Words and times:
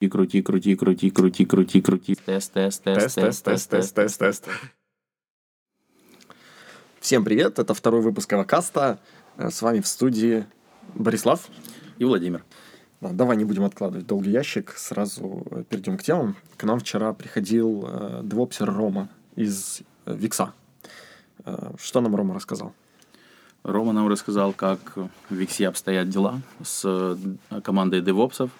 И 0.00 0.08
крути, 0.08 0.42
крути, 0.42 0.76
крути, 0.76 1.10
крути, 1.10 1.44
крути, 1.44 1.80
крути. 1.82 2.14
Тест, 2.16 2.52
тест, 2.54 2.82
тест, 2.84 3.00
Тест, 3.00 3.14
тест, 3.16 3.44
тест, 3.44 3.70
тест, 3.70 3.94
тест, 3.94 4.18
тест. 4.18 4.48
Всем 7.00 7.22
привет, 7.22 7.58
это 7.58 7.74
второй 7.74 8.00
выпуск 8.00 8.32
Авокаста. 8.32 8.98
Э, 9.36 9.50
С 9.50 9.60
вами 9.60 9.80
в 9.80 9.86
студии 9.86 10.46
Борислав. 10.94 11.48
И 11.98 12.04
Владимир. 12.06 12.42
Да, 13.02 13.10
Давай 13.10 13.36
не 13.36 13.44
будем 13.44 13.64
откладывать 13.64 14.06
долгий 14.06 14.30
ящик, 14.30 14.72
сразу 14.74 15.46
э, 15.50 15.64
перейдем 15.68 15.98
к 15.98 16.02
темам. 16.02 16.34
К 16.56 16.64
нам 16.64 16.78
вчера 16.80 17.12
приходил 17.12 17.84
э, 17.86 18.20
девопсер 18.24 18.72
Рома 18.72 19.10
из 19.36 19.82
Викса. 20.06 20.54
Э, 21.44 21.72
Что 21.78 22.00
нам 22.00 22.16
Рома 22.16 22.34
рассказал? 22.34 22.72
Рома 23.64 23.92
нам 23.92 24.08
рассказал, 24.08 24.54
как 24.54 24.96
в 24.96 25.10
Виксе 25.28 25.68
обстоят 25.68 26.08
дела 26.08 26.40
с 26.62 27.18
командой 27.62 28.00
девопсов. 28.00 28.50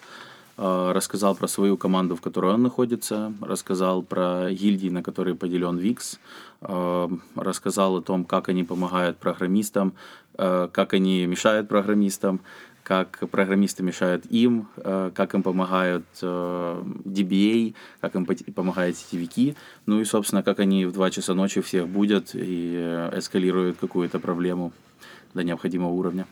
Э, 0.61 0.91
Рассказал 0.93 1.35
про 1.35 1.47
свою 1.47 1.75
команду, 1.75 2.15
в 2.15 2.21
которой 2.21 2.53
он 2.53 2.61
находится. 2.61 3.33
Рассказал 3.41 4.03
про 4.03 4.51
гильдии, 4.51 4.89
на 4.89 5.01
которые 5.01 5.35
поделен 5.35 5.77
Викс. 5.77 6.19
Э, 6.61 7.09
Рассказал 7.35 7.97
о 7.97 8.01
том, 8.01 8.25
как 8.25 8.49
они 8.49 8.63
помогают 8.63 9.17
программистам, 9.17 9.93
э, 10.37 10.69
как 10.71 10.93
они 10.93 11.25
мешают 11.25 11.67
программистам, 11.67 12.41
как 12.83 13.23
программисты 13.31 13.83
мешают 13.83 14.25
им, 14.25 14.67
как 14.75 15.35
им 15.35 15.43
помогают 15.43 16.03
DBA, 16.19 17.75
как 18.01 18.15
им 18.15 18.25
помогают 18.25 18.97
сетевики, 18.97 19.55
ну 19.85 20.01
и, 20.01 20.03
собственно, 20.03 20.41
как 20.41 20.59
они 20.59 20.85
в 20.85 20.91
2 20.91 21.11
часа 21.11 21.35
ночи 21.35 21.61
всех 21.61 21.87
будут 21.87 22.31
и 22.33 22.75
эскалируют 23.13 23.77
какую-то 23.77 24.19
проблему 24.19 24.73
до 25.35 25.43
необходимого 25.43 25.91
уровня. 25.91 26.25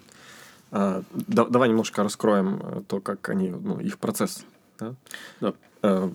Э, 0.71 1.01
да- 1.11 1.45
Давай 1.45 1.69
немножко 1.69 2.03
раскроем 2.03 2.59
э, 2.61 2.81
то, 2.87 2.99
как 3.01 3.29
они, 3.29 3.49
ну, 3.49 3.79
их 3.79 3.97
процесс. 3.97 4.45
да? 4.79 4.95
Да. 5.41 5.53
Э, 5.81 6.09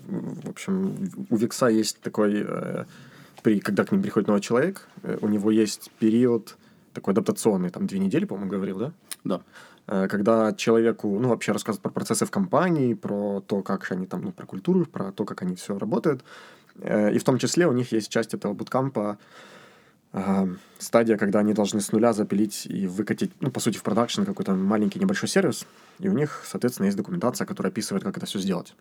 В 0.45 0.49
общем, 0.49 1.09
у 1.29 1.35
Викса 1.35 1.67
есть 1.67 1.99
такой, 2.01 2.43
э, 2.47 2.85
при, 3.43 3.59
когда 3.59 3.83
к 3.83 3.91
ним 3.91 4.01
приходит 4.01 4.27
новый 4.27 4.41
человек, 4.41 4.87
у 5.21 5.27
него 5.27 5.51
есть 5.51 5.91
период 5.99 6.57
такой 6.93 7.13
адаптационный, 7.13 7.69
там 7.69 7.85
две 7.87 7.99
недели, 7.99 8.25
по-моему, 8.25 8.49
говорил, 8.51 8.79
да? 8.79 8.91
Да. 9.23 9.41
Когда 10.07 10.51
человеку, 10.53 11.19
ну, 11.19 11.29
вообще 11.29 11.51
рассказывают 11.51 11.83
про 11.83 11.91
процессы 11.91 12.25
в 12.25 12.31
компании, 12.31 12.95
про 12.95 13.41
то, 13.45 13.61
как 13.61 13.91
они 13.91 14.07
там, 14.07 14.21
ну, 14.23 14.31
про 14.31 14.45
культуру, 14.47 14.85
про 14.85 15.11
то, 15.11 15.25
как 15.25 15.43
они 15.43 15.55
все 15.55 15.77
работают. 15.77 16.23
И 17.13 17.17
в 17.19 17.23
том 17.23 17.37
числе 17.37 17.67
у 17.67 17.71
них 17.71 17.91
есть 17.91 18.09
часть 18.09 18.33
этого 18.33 18.53
буткампа, 18.53 19.17
стадия, 20.79 21.17
когда 21.17 21.39
они 21.39 21.53
должны 21.53 21.81
с 21.81 21.91
нуля 21.91 22.13
запилить 22.13 22.65
и 22.65 22.87
выкатить, 22.87 23.31
ну, 23.41 23.51
по 23.51 23.59
сути, 23.59 23.77
в 23.77 23.83
продакшн 23.83 24.23
какой-то 24.23 24.53
маленький 24.53 24.99
небольшой 24.99 25.29
сервис. 25.29 25.65
И 25.99 26.09
у 26.09 26.13
них, 26.13 26.43
соответственно, 26.45 26.85
есть 26.85 26.97
документация, 26.97 27.45
которая 27.45 27.71
описывает, 27.71 28.03
как 28.03 28.17
это 28.17 28.25
все 28.25 28.39
сделать. 28.39 28.73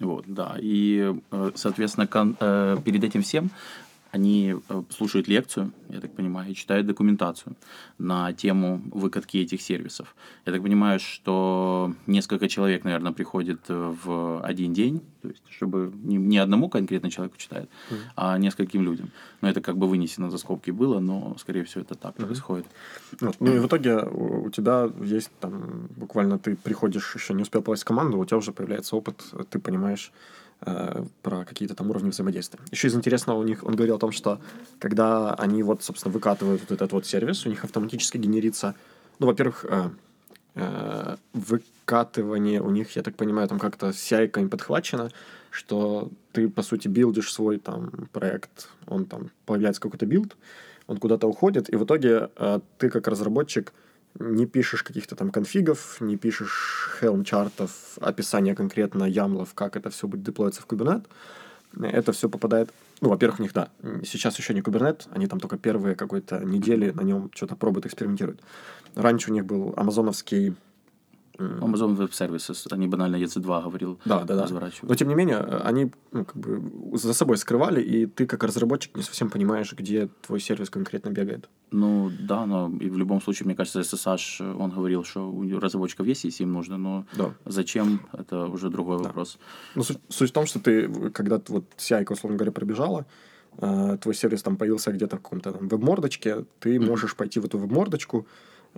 Вот, 0.00 0.24
да. 0.26 0.56
И, 0.60 1.14
э, 1.30 1.50
соответственно, 1.54 2.06
кон- 2.06 2.36
э, 2.40 2.76
перед 2.84 3.04
этим 3.04 3.22
всем 3.22 3.50
они 4.14 4.54
э, 4.68 4.82
слушают 4.90 5.28
лекцию, 5.28 5.72
я 5.88 6.00
так 6.00 6.14
понимаю, 6.14 6.52
и 6.52 6.54
читают 6.54 6.86
документацию 6.86 7.56
на 7.98 8.32
тему 8.32 8.80
выкатки 8.92 9.38
этих 9.38 9.60
сервисов. 9.60 10.14
Я 10.46 10.52
так 10.52 10.62
понимаю, 10.62 11.00
что 11.00 11.92
несколько 12.06 12.48
человек, 12.48 12.84
наверное, 12.84 13.10
приходит 13.10 13.60
э, 13.68 13.94
в 14.04 14.40
один 14.44 14.72
день, 14.72 15.00
то 15.22 15.28
есть 15.28 15.42
чтобы 15.50 15.92
не, 16.04 16.16
не 16.16 16.38
одному 16.38 16.68
конкретно 16.68 17.10
человеку 17.10 17.36
читает, 17.38 17.68
а 18.14 18.38
нескольким 18.38 18.84
людям. 18.84 19.10
Но 19.40 19.48
это 19.48 19.60
как 19.60 19.76
бы 19.76 19.88
вынесено 19.88 20.30
за 20.30 20.38
скобки 20.38 20.70
было, 20.70 21.00
но, 21.00 21.36
скорее 21.38 21.64
всего, 21.64 21.82
это 21.82 21.96
так 21.96 22.14
происходит. 22.14 22.66
Вот. 23.20 23.36
Ну 23.40 23.56
и 23.56 23.58
в 23.58 23.66
итоге 23.66 23.96
у 23.96 24.50
тебя 24.50 24.90
есть 25.02 25.30
там, 25.40 25.88
буквально 25.96 26.38
ты 26.38 26.54
приходишь, 26.54 27.16
еще 27.16 27.34
не 27.34 27.42
успел 27.42 27.62
попасть 27.62 27.82
в 27.82 27.86
команду, 27.86 28.18
у 28.18 28.24
тебя 28.24 28.36
уже 28.36 28.52
появляется 28.52 28.94
опыт, 28.94 29.24
ты 29.50 29.58
понимаешь 29.58 30.12
про 30.60 31.44
какие-то 31.44 31.74
там 31.74 31.90
уровни 31.90 32.10
взаимодействия. 32.10 32.58
Еще 32.70 32.88
из 32.88 32.94
интересного 32.94 33.38
у 33.38 33.42
них, 33.42 33.64
он 33.64 33.76
говорил 33.76 33.96
о 33.96 33.98
том, 33.98 34.12
что 34.12 34.40
когда 34.78 35.34
они 35.34 35.62
вот, 35.62 35.82
собственно, 35.82 36.12
выкатывают 36.12 36.62
вот 36.62 36.70
этот 36.70 36.92
вот 36.92 37.06
сервис, 37.06 37.44
у 37.44 37.50
них 37.50 37.64
автоматически 37.64 38.16
генерится, 38.16 38.74
ну, 39.18 39.26
во-первых, 39.26 39.66
э, 39.68 39.90
э, 40.54 41.16
выкатывание 41.32 42.62
у 42.62 42.70
них, 42.70 42.96
я 42.96 43.02
так 43.02 43.16
понимаю, 43.16 43.48
там 43.48 43.58
как-то 43.58 43.92
с 43.92 43.96
CI 43.96 44.48
подхвачено, 44.48 45.10
что 45.50 46.10
ты, 46.32 46.48
по 46.48 46.62
сути, 46.62 46.88
билдишь 46.88 47.32
свой 47.32 47.58
там 47.58 47.90
проект, 48.12 48.68
он 48.86 49.04
там, 49.04 49.30
появляется 49.46 49.80
какой-то 49.80 50.06
build, 50.06 50.36
он 50.86 50.98
куда-то 50.98 51.26
уходит, 51.26 51.72
и 51.72 51.76
в 51.76 51.84
итоге 51.84 52.30
э, 52.36 52.60
ты 52.78 52.90
как 52.90 53.06
разработчик 53.06 53.72
не 54.18 54.46
пишешь 54.46 54.82
каких-то 54.82 55.16
там 55.16 55.30
конфигов, 55.30 56.00
не 56.00 56.16
пишешь 56.16 56.90
Helm-чартов, 57.00 57.70
описания 58.00 58.54
конкретно 58.54 59.04
ямлов, 59.04 59.54
как 59.54 59.76
это 59.76 59.90
все 59.90 60.06
будет 60.06 60.22
деплоиться 60.22 60.62
в 60.62 60.66
Kubernetes. 60.66 61.06
Это 61.80 62.12
все 62.12 62.28
попадает... 62.28 62.70
Ну, 63.00 63.08
во-первых, 63.08 63.40
у 63.40 63.42
них, 63.42 63.52
да, 63.52 63.68
сейчас 64.04 64.38
еще 64.38 64.54
не 64.54 64.60
Kubernetes, 64.60 65.08
они 65.10 65.26
там 65.26 65.40
только 65.40 65.58
первые 65.58 65.96
какой-то 65.96 66.44
недели 66.44 66.90
на 66.92 67.02
нем 67.02 67.30
что-то 67.34 67.56
пробуют, 67.56 67.86
экспериментируют. 67.86 68.40
Раньше 68.94 69.30
у 69.30 69.34
них 69.34 69.44
был 69.44 69.74
амазоновский... 69.76 70.54
Amazon 71.38 71.96
Web 71.96 72.10
Services, 72.10 72.66
они 72.72 72.86
банально 72.88 73.16
EC2 73.16 73.62
говорил, 73.62 73.98
Да, 74.04 74.24
да, 74.24 74.46
да. 74.46 74.70
Но 74.82 74.94
тем 74.94 75.08
не 75.08 75.14
менее, 75.14 75.38
они 75.38 75.90
ну, 76.12 76.24
как 76.24 76.36
бы 76.36 76.96
за 76.98 77.12
собой 77.14 77.36
скрывали, 77.36 77.82
и 77.82 78.06
ты 78.06 78.26
как 78.26 78.44
разработчик 78.44 78.96
не 78.96 79.02
совсем 79.02 79.30
понимаешь, 79.30 79.72
где 79.72 80.08
твой 80.26 80.40
сервис 80.40 80.70
конкретно 80.70 81.10
бегает. 81.10 81.48
Ну 81.70 82.10
да, 82.20 82.46
но 82.46 82.70
и 82.80 82.88
в 82.90 82.96
любом 82.98 83.20
случае, 83.20 83.46
мне 83.46 83.54
кажется, 83.56 83.80
SSH, 83.80 84.56
он 84.56 84.70
говорил, 84.70 85.02
что 85.04 85.28
у 85.28 85.58
разработчиков 85.60 86.06
есть, 86.06 86.24
если 86.24 86.44
им 86.44 86.52
нужно, 86.52 86.78
но 86.78 87.04
Да. 87.16 87.32
зачем, 87.46 88.00
это 88.12 88.46
уже 88.46 88.70
другой 88.70 88.98
вопрос. 88.98 89.38
Ну, 89.74 89.82
суть, 89.82 89.98
суть 90.08 90.30
в 90.30 90.32
том, 90.32 90.46
что 90.46 90.60
ты, 90.60 91.10
когда 91.10 91.38
ты 91.38 91.52
вот 91.52 91.64
CI, 91.78 92.06
условно 92.12 92.38
говоря, 92.38 92.52
пробежала, 92.52 93.04
э, 93.58 93.98
твой 94.00 94.14
сервис 94.14 94.42
там 94.42 94.56
появился 94.56 94.92
где-то 94.92 95.16
в 95.16 95.20
каком-то 95.22 95.52
там 95.52 95.68
веб-мордочке, 95.68 96.44
ты 96.60 96.78
можешь 96.80 97.14
пойти 97.16 97.40
в 97.40 97.44
эту 97.44 97.58
веб-мордочку 97.58 98.26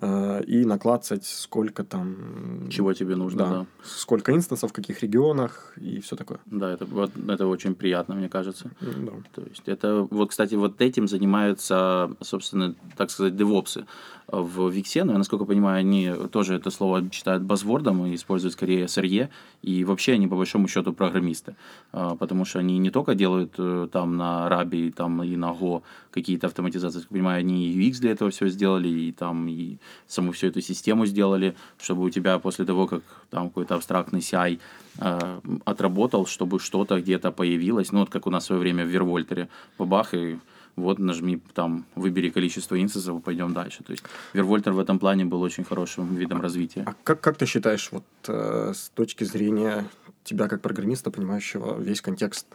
и 0.02 0.64
наклацать, 0.64 1.24
сколько 1.24 1.82
там... 1.84 2.68
Чего 2.70 2.92
тебе 2.92 3.16
нужно, 3.16 3.38
да. 3.38 3.66
Сколько 3.82 4.32
инстансов, 4.32 4.70
в 4.70 4.74
каких 4.74 5.02
регионах 5.02 5.72
и 5.76 6.00
все 6.00 6.16
такое. 6.16 6.38
Да, 6.46 6.70
это, 6.70 6.84
вот, 6.84 7.10
это 7.28 7.46
очень 7.46 7.74
приятно, 7.74 8.14
мне 8.14 8.28
кажется. 8.28 8.70
Да. 8.80 9.12
То 9.34 9.42
есть 9.42 9.62
это, 9.66 10.06
вот, 10.10 10.30
кстати, 10.30 10.54
вот 10.54 10.80
этим 10.80 11.08
занимаются, 11.08 12.10
собственно, 12.20 12.74
так 12.96 13.10
сказать, 13.10 13.36
девопсы 13.36 13.86
в 14.28 14.68
Виксе, 14.70 15.04
но 15.04 15.12
я, 15.12 15.18
насколько 15.18 15.44
понимаю, 15.44 15.78
они 15.78 16.12
тоже 16.32 16.54
это 16.54 16.70
слово 16.70 17.08
читают 17.10 17.44
базвордом 17.44 18.06
и 18.06 18.14
используют 18.14 18.54
скорее 18.54 18.86
SRE, 18.86 19.28
и 19.62 19.84
вообще 19.84 20.14
они, 20.14 20.26
по 20.26 20.36
большому 20.36 20.68
счету, 20.68 20.92
программисты, 20.92 21.54
А, 21.92 22.16
потому 22.16 22.44
что 22.44 22.58
они 22.58 22.78
не 22.78 22.90
только 22.90 23.14
делают 23.14 23.54
э, 23.58 23.88
там 23.92 24.16
на 24.16 24.48
Ruby 24.50 24.92
там, 24.92 25.22
и 25.22 25.36
на 25.36 25.52
Go 25.52 25.82
какие-то 26.10 26.48
автоматизации, 26.48 27.00
как 27.00 27.10
я 27.10 27.14
понимаю, 27.14 27.40
они 27.40 27.68
и 27.68 27.88
UX 27.88 28.00
для 28.00 28.10
этого 28.10 28.30
все 28.30 28.48
сделали, 28.48 28.88
и 28.88 29.12
там 29.12 29.46
и 29.48 29.78
саму 30.06 30.32
всю 30.32 30.48
эту 30.48 30.60
систему 30.60 31.06
сделали, 31.06 31.54
чтобы 31.78 32.02
у 32.02 32.10
тебя 32.10 32.38
после 32.38 32.64
того, 32.64 32.86
как 32.86 33.02
там 33.30 33.48
какой-то 33.48 33.74
абстрактный 33.74 34.20
CI 34.20 34.58
э, 34.98 35.41
отработал, 35.64 36.26
чтобы 36.26 36.60
что-то 36.60 37.00
где-то 37.00 37.32
появилось, 37.32 37.92
ну 37.92 38.00
вот 38.00 38.10
как 38.10 38.26
у 38.26 38.30
нас 38.30 38.44
в 38.44 38.47
свое 38.47 38.60
время 38.60 38.84
в 38.84 38.88
Вервольтере, 38.88 39.48
бабах, 39.78 40.14
и 40.14 40.38
вот 40.76 40.98
нажми 40.98 41.41
там, 41.54 41.86
выбери 41.94 42.30
количество 42.30 42.80
инстансов 42.80 43.19
и 43.19 43.22
пойдем 43.22 43.54
дальше. 43.54 43.82
То 43.82 43.92
есть 43.92 44.04
Вервольтер 44.34 44.72
в 44.72 44.78
этом 44.78 44.98
плане 44.98 45.24
был 45.24 45.41
очень 45.41 45.64
хорошим 45.64 46.14
видом 46.14 46.41
развития. 46.41 46.84
А 46.86 46.94
как, 47.03 47.20
как 47.20 47.36
ты 47.38 47.47
считаешь, 47.47 47.88
вот 47.91 48.04
э, 48.28 48.72
с 48.74 48.91
точки 48.91 49.24
зрения 49.24 49.88
тебя 50.22 50.48
как 50.48 50.60
программиста, 50.60 51.10
понимающего 51.10 51.80
весь 51.80 52.03
контекст 52.03 52.47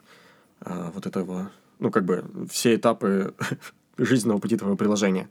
э, 0.62 0.92
вот 0.94 1.08
этого, 1.08 1.52
ну, 1.80 1.90
как 1.90 2.06
бы 2.06 2.24
все 2.50 2.76
этапы 2.76 3.34
жизненного 3.98 4.40
пути 4.40 4.56
твоего 4.56 4.78
приложения, 4.78 5.28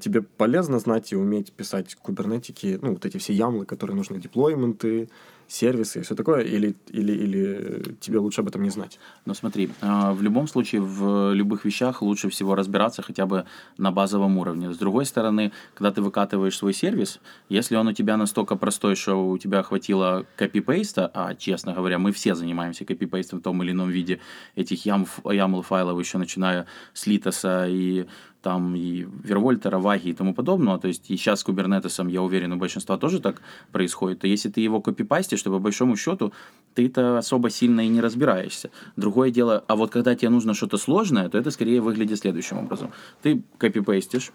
тебе 0.00 0.22
полезно 0.22 0.78
знать 0.78 1.12
и 1.12 1.16
уметь 1.16 1.52
писать 1.52 1.94
кубернетики, 1.94 2.78
ну, 2.82 2.92
вот 2.92 3.04
эти 3.06 3.18
все 3.18 3.32
ямлы, 3.32 3.64
которые 3.64 3.96
нужны, 3.96 4.20
деплойменты, 4.20 5.08
сервисы 5.52 6.00
и 6.00 6.02
все 6.02 6.14
такое, 6.14 6.40
или, 6.40 6.74
или, 6.88 7.12
или 7.12 7.96
тебе 8.00 8.18
лучше 8.18 8.40
об 8.40 8.48
этом 8.48 8.62
не 8.62 8.70
знать? 8.70 8.98
Но 9.26 9.34
смотри, 9.34 9.70
а, 9.80 10.12
в 10.12 10.22
любом 10.22 10.48
случае, 10.48 10.80
в 10.80 11.34
любых 11.34 11.64
вещах 11.64 12.02
лучше 12.02 12.30
всего 12.30 12.54
разбираться 12.54 13.02
хотя 13.02 13.26
бы 13.26 13.44
на 13.76 13.92
базовом 13.92 14.38
уровне. 14.38 14.72
С 14.72 14.78
другой 14.78 15.04
стороны, 15.04 15.52
когда 15.74 15.90
ты 15.90 16.00
выкатываешь 16.00 16.56
свой 16.56 16.72
сервис, 16.72 17.20
если 17.50 17.76
он 17.76 17.88
у 17.88 17.92
тебя 17.92 18.16
настолько 18.16 18.56
простой, 18.56 18.96
что 18.96 19.28
у 19.28 19.38
тебя 19.38 19.62
хватило 19.62 20.24
копипейста, 20.36 21.10
а, 21.12 21.34
честно 21.34 21.74
говоря, 21.74 21.98
мы 21.98 22.12
все 22.12 22.34
занимаемся 22.34 22.84
копипейстом 22.84 23.40
в 23.40 23.42
том 23.42 23.62
или 23.62 23.72
ином 23.72 23.90
виде 23.90 24.20
этих 24.56 24.86
ям, 24.86 25.06
YAML 25.24 25.62
файлов, 25.62 25.98
еще 25.98 26.18
начиная 26.18 26.66
с 26.94 27.06
Литоса 27.06 27.66
и 27.68 28.06
там 28.42 28.74
и 28.74 29.06
Вервольтера, 29.24 29.78
Ваги 29.78 30.10
и 30.10 30.14
тому 30.14 30.34
подобного, 30.34 30.78
то 30.78 30.88
есть 30.88 31.10
и 31.10 31.16
сейчас 31.16 31.40
с 31.40 31.44
Кубернетесом, 31.44 32.08
я 32.08 32.22
уверен, 32.22 32.52
у 32.52 32.56
большинства 32.56 32.98
тоже 32.98 33.20
так 33.20 33.40
происходит, 33.72 34.20
то 34.20 34.26
если 34.26 34.50
ты 34.50 34.60
его 34.60 34.80
копипастишь, 34.80 35.42
то 35.42 35.50
по 35.50 35.58
большому 35.58 35.96
счету 35.96 36.32
ты-то 36.74 37.18
особо 37.18 37.50
сильно 37.50 37.82
и 37.82 37.88
не 37.88 38.00
разбираешься. 38.00 38.70
Другое 38.96 39.30
дело, 39.30 39.64
а 39.68 39.76
вот 39.76 39.90
когда 39.90 40.14
тебе 40.14 40.30
нужно 40.30 40.54
что-то 40.54 40.76
сложное, 40.76 41.28
то 41.28 41.38
это 41.38 41.50
скорее 41.50 41.80
выглядит 41.80 42.18
следующим 42.18 42.58
образом. 42.58 42.90
Ты 43.22 43.42
копипейстишь, 43.58 44.32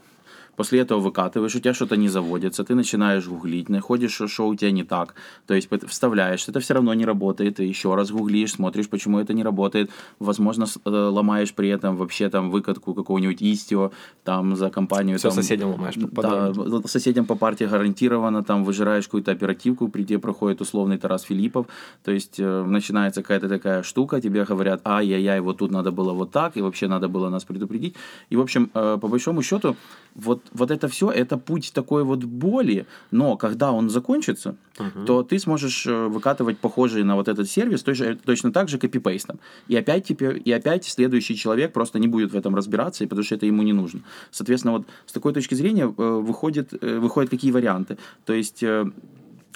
после 0.57 0.80
этого 0.80 1.00
выкатываешь, 1.00 1.56
у 1.56 1.59
тебя 1.59 1.74
что-то 1.74 1.95
не 1.95 2.09
заводится, 2.09 2.63
ты 2.63 2.75
начинаешь 2.75 3.27
гуглить, 3.27 3.69
находишь, 3.69 4.21
что 4.27 4.48
у 4.48 4.56
тебя 4.56 4.71
не 4.71 4.83
так, 4.83 5.13
то 5.45 5.54
есть 5.54 5.69
вставляешь, 5.88 6.50
это 6.50 6.59
все 6.59 6.74
равно 6.74 6.94
не 6.95 7.06
работает, 7.06 7.56
ты 7.56 7.63
еще 7.63 7.95
раз 7.95 8.12
гуглишь, 8.12 8.54
смотришь, 8.54 8.89
почему 8.89 9.19
это 9.19 9.33
не 9.33 9.44
работает, 9.44 9.89
возможно, 10.19 10.65
э, 10.86 10.89
ломаешь 10.89 11.54
при 11.54 11.69
этом 11.69 11.95
вообще 11.95 12.30
там 12.30 12.50
выкатку 12.51 12.94
какого-нибудь 12.94 13.42
Istio, 13.42 13.92
там 14.24 14.56
за 14.56 14.69
компанию. 14.69 15.18
Все 15.18 15.30
там, 15.30 15.36
соседям 15.36 15.69
ломаешь. 15.69 15.95
Да, 15.95 16.54
соседям 16.86 17.25
по 17.25 17.36
партии 17.36 17.65
гарантированно, 17.65 18.44
там 18.44 18.63
выжираешь 18.63 19.06
какую-то 19.06 19.31
оперативку, 19.31 19.88
при 19.88 20.04
тебе 20.04 20.19
проходит 20.19 20.62
условный 20.62 20.98
Тарас 20.98 21.24
Филиппов, 21.24 21.68
то 22.04 22.12
есть 22.12 22.39
э, 22.39 22.63
начинается 22.63 23.21
какая-то 23.21 23.48
такая 23.48 23.83
штука, 23.83 24.19
тебе 24.21 24.44
говорят, 24.44 24.81
ай-яй-яй, 24.86 25.39
вот 25.39 25.57
тут 25.57 25.71
надо 25.71 25.92
было 25.92 26.13
вот 26.13 26.31
так, 26.31 26.57
и 26.57 26.62
вообще 26.62 26.88
надо 26.88 27.07
было 27.07 27.30
нас 27.30 27.45
предупредить. 27.45 27.95
И, 28.31 28.36
в 28.36 28.42
общем, 28.42 28.69
э, 28.74 28.98
по 29.00 29.07
большому 29.07 29.44
счету, 29.44 29.75
вот, 30.17 30.41
вот 30.51 30.71
это 30.71 30.87
все, 30.87 31.09
это 31.11 31.37
путь 31.37 31.71
такой 31.73 32.03
вот 32.03 32.23
боли, 32.23 32.85
но 33.11 33.37
когда 33.37 33.71
он 33.71 33.89
закончится, 33.89 34.55
uh-huh. 34.77 35.05
то 35.05 35.23
ты 35.23 35.39
сможешь 35.39 35.85
э, 35.85 36.07
выкатывать 36.07 36.57
похожие 36.57 37.05
на 37.05 37.15
вот 37.15 37.27
этот 37.27 37.49
сервис 37.49 37.83
точно, 37.83 38.15
точно 38.15 38.51
так 38.51 38.67
же 38.67 38.79
копипейстом. 38.79 39.39
И 39.67 39.75
опять 39.75 40.05
теперь, 40.07 40.41
и 40.43 40.51
опять 40.51 40.85
следующий 40.85 41.35
человек 41.35 41.71
просто 41.71 41.99
не 41.99 42.07
будет 42.07 42.31
в 42.31 42.35
этом 42.35 42.55
разбираться, 42.55 43.03
потому 43.05 43.23
что 43.23 43.35
это 43.35 43.45
ему 43.45 43.61
не 43.63 43.73
нужно. 43.73 44.01
Соответственно, 44.31 44.73
вот 44.73 44.87
с 45.05 45.13
такой 45.13 45.33
точки 45.33 45.55
зрения 45.55 45.83
э, 45.83 45.87
выходит, 45.87 46.71
выходят 46.81 47.29
какие 47.29 47.51
варианты. 47.51 47.97
То 48.25 48.33
есть 48.33 48.63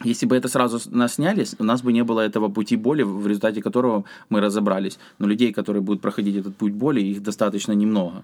если 0.03 0.25
бы 0.25 0.35
это 0.35 0.47
сразу 0.47 0.79
нас 0.91 1.15
сняли, 1.15 1.45
у 1.59 1.63
нас 1.63 1.81
бы 1.81 1.93
не 1.93 2.03
было 2.03 2.21
этого 2.21 2.49
пути 2.49 2.77
боли, 2.77 3.03
в 3.03 3.27
результате 3.27 3.61
которого 3.61 4.03
мы 4.29 4.41
разобрались. 4.41 4.99
Но 5.19 5.27
людей, 5.27 5.53
которые 5.53 5.81
будут 5.81 6.01
проходить 6.01 6.35
этот 6.35 6.55
путь 6.55 6.73
боли, 6.73 7.01
их 7.01 7.21
достаточно 7.23 7.73
немного. 7.73 8.23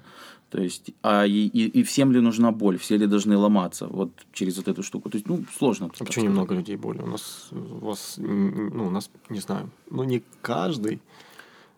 То 0.50 0.62
есть, 0.62 0.92
а 1.04 1.26
и, 1.26 1.48
и, 1.48 1.80
и 1.80 1.84
всем 1.84 2.12
ли 2.14 2.22
нужна 2.22 2.52
боль, 2.52 2.78
все 2.78 2.98
ли 2.98 3.08
должны 3.08 3.36
ломаться 3.36 3.88
вот 3.88 4.12
через 4.32 4.58
вот 4.58 4.68
эту 4.68 4.84
штуку? 4.84 5.10
То 5.10 5.18
есть, 5.18 5.28
ну, 5.28 5.44
сложно. 5.58 5.90
А 6.00 6.06
почему 6.06 6.26
немного 6.26 6.56
людей 6.56 6.78
боли? 6.78 7.02
У 7.02 7.08
нас, 7.08 7.50
у 7.52 7.86
вас, 7.86 8.16
ну, 8.18 8.88
у 8.88 8.90
нас, 8.90 9.10
не 9.30 9.40
знаю, 9.40 9.70
ну, 9.92 10.04
не 10.04 10.24
каждый, 10.42 11.02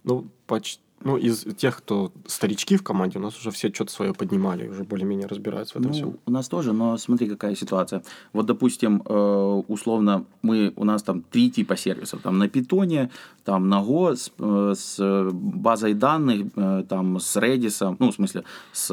ну, 0.04 0.28
почти 0.46 0.82
ну, 1.02 1.18
из 1.18 1.46
тех, 1.56 1.78
кто 1.78 2.12
старички 2.26 2.78
в 2.78 2.84
команде, 2.84 3.20
у 3.20 3.22
нас 3.22 3.38
уже 3.38 3.52
все 3.52 3.70
что-то 3.70 3.92
свое 3.92 4.14
поднимали, 4.14 4.68
уже 4.68 4.84
более-менее 4.84 5.28
разбираются 5.28 5.76
в 5.76 5.78
этом 5.78 5.92
ну, 5.92 5.98
всем. 5.98 6.20
У 6.26 6.32
нас 6.32 6.48
тоже, 6.48 6.74
но 6.74 6.98
смотри, 6.98 7.30
какая 7.30 7.56
ситуация. 7.56 8.04
Вот, 8.34 8.46
допустим, 8.46 9.02
э, 9.06 9.64
условно, 9.68 10.26
мы, 10.42 10.74
у 10.76 10.84
нас 10.84 11.04
там 11.04 11.22
три 11.22 11.50
типа 11.50 11.78
сервисов. 11.78 12.22
Там 12.22 12.38
на 12.38 12.50
питоне, 12.50 13.10
там 13.44 13.70
на 13.70 13.82
Go, 13.82 14.16
с, 14.16 14.32
э, 14.38 14.74
с 14.76 15.30
базой 15.32 15.94
данных, 15.94 16.48
э, 16.56 16.84
там 16.88 17.20
с 17.20 17.38
Redis, 17.38 17.96
ну, 18.00 18.12
в 18.12 18.16
смысле, 18.16 18.44
с 18.74 18.92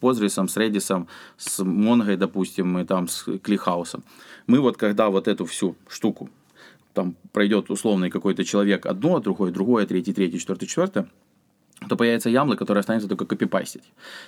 Postgres, 0.00 0.48
с 0.48 0.56
Redis, 0.56 1.06
с 1.36 1.60
Mongo, 1.60 2.16
допустим, 2.16 2.78
и 2.78 2.84
там 2.84 3.08
с 3.08 3.26
ClickHouse. 3.26 4.00
Мы 4.46 4.60
вот 4.60 4.76
когда 4.76 5.08
вот 5.08 5.28
эту 5.28 5.44
всю 5.44 5.76
штуку 5.88 6.28
там 6.94 7.14
пройдет 7.32 7.70
условный 7.70 8.10
какой-то 8.10 8.44
человек 8.44 8.86
одно, 8.86 9.20
другое, 9.20 9.52
другое, 9.52 9.86
третье, 9.86 10.12
третье, 10.12 10.38
четвертое, 10.38 10.66
четвертое, 10.66 11.08
то 11.88 11.96
появятся 11.96 12.30
ямлы, 12.30 12.56
которые 12.56 12.80
останется 12.80 13.08
только 13.08 13.24
копипастить. 13.24 13.84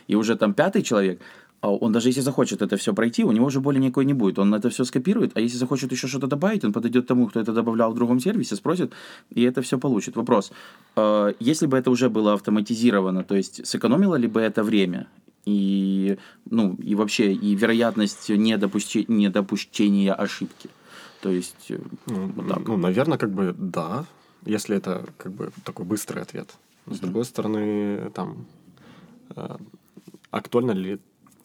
И 0.06 0.14
уже 0.14 0.36
там 0.36 0.54
пятый 0.54 0.82
человек, 0.82 1.20
а 1.60 1.70
он 1.70 1.92
даже 1.92 2.08
если 2.08 2.22
захочет 2.22 2.62
это 2.62 2.76
все 2.76 2.94
пройти, 2.94 3.24
у 3.24 3.32
него 3.32 3.46
уже 3.46 3.60
боли 3.60 3.78
никакой 3.78 4.04
не 4.04 4.14
будет. 4.14 4.38
Он 4.38 4.54
это 4.54 4.70
все 4.70 4.84
скопирует, 4.84 5.32
а 5.36 5.40
если 5.40 5.58
захочет 5.58 5.92
еще 5.92 6.06
что-то 6.06 6.26
добавить, 6.26 6.64
он 6.64 6.72
подойдет 6.72 7.04
к 7.04 7.08
тому, 7.08 7.26
кто 7.26 7.40
это 7.40 7.52
добавлял 7.52 7.92
в 7.92 7.94
другом 7.94 8.20
сервисе, 8.20 8.56
спросит, 8.56 8.92
и 9.30 9.42
это 9.42 9.60
все 9.60 9.78
получит. 9.78 10.16
Вопрос, 10.16 10.52
а, 10.96 11.34
если 11.38 11.66
бы 11.66 11.76
это 11.76 11.90
уже 11.90 12.08
было 12.08 12.32
автоматизировано, 12.32 13.24
то 13.24 13.34
есть 13.34 13.66
сэкономило 13.66 14.16
ли 14.16 14.28
бы 14.28 14.40
это 14.40 14.62
время? 14.62 15.06
И, 15.46 16.18
ну, 16.50 16.76
и 16.82 16.94
вообще, 16.94 17.32
и 17.32 17.54
вероятность 17.54 18.28
недопущения, 18.28 19.06
недопущения 19.08 20.14
ошибки. 20.14 20.68
То 21.22 21.30
есть, 21.30 21.70
э, 21.70 21.78
ну, 22.06 22.26
вот 22.36 22.48
так. 22.48 22.68
ну, 22.68 22.76
наверное, 22.76 23.18
как 23.18 23.30
бы 23.30 23.54
да, 23.58 24.04
если 24.46 24.76
это 24.76 25.04
как 25.18 25.32
бы 25.32 25.50
такой 25.64 25.86
быстрый 25.86 26.22
ответ. 26.22 26.54
С 26.90 26.98
другой 26.98 27.24
стороны, 27.24 28.10
там, 28.14 28.46
э, 29.36 29.56
актуально 30.30 30.72
ли 30.72 30.98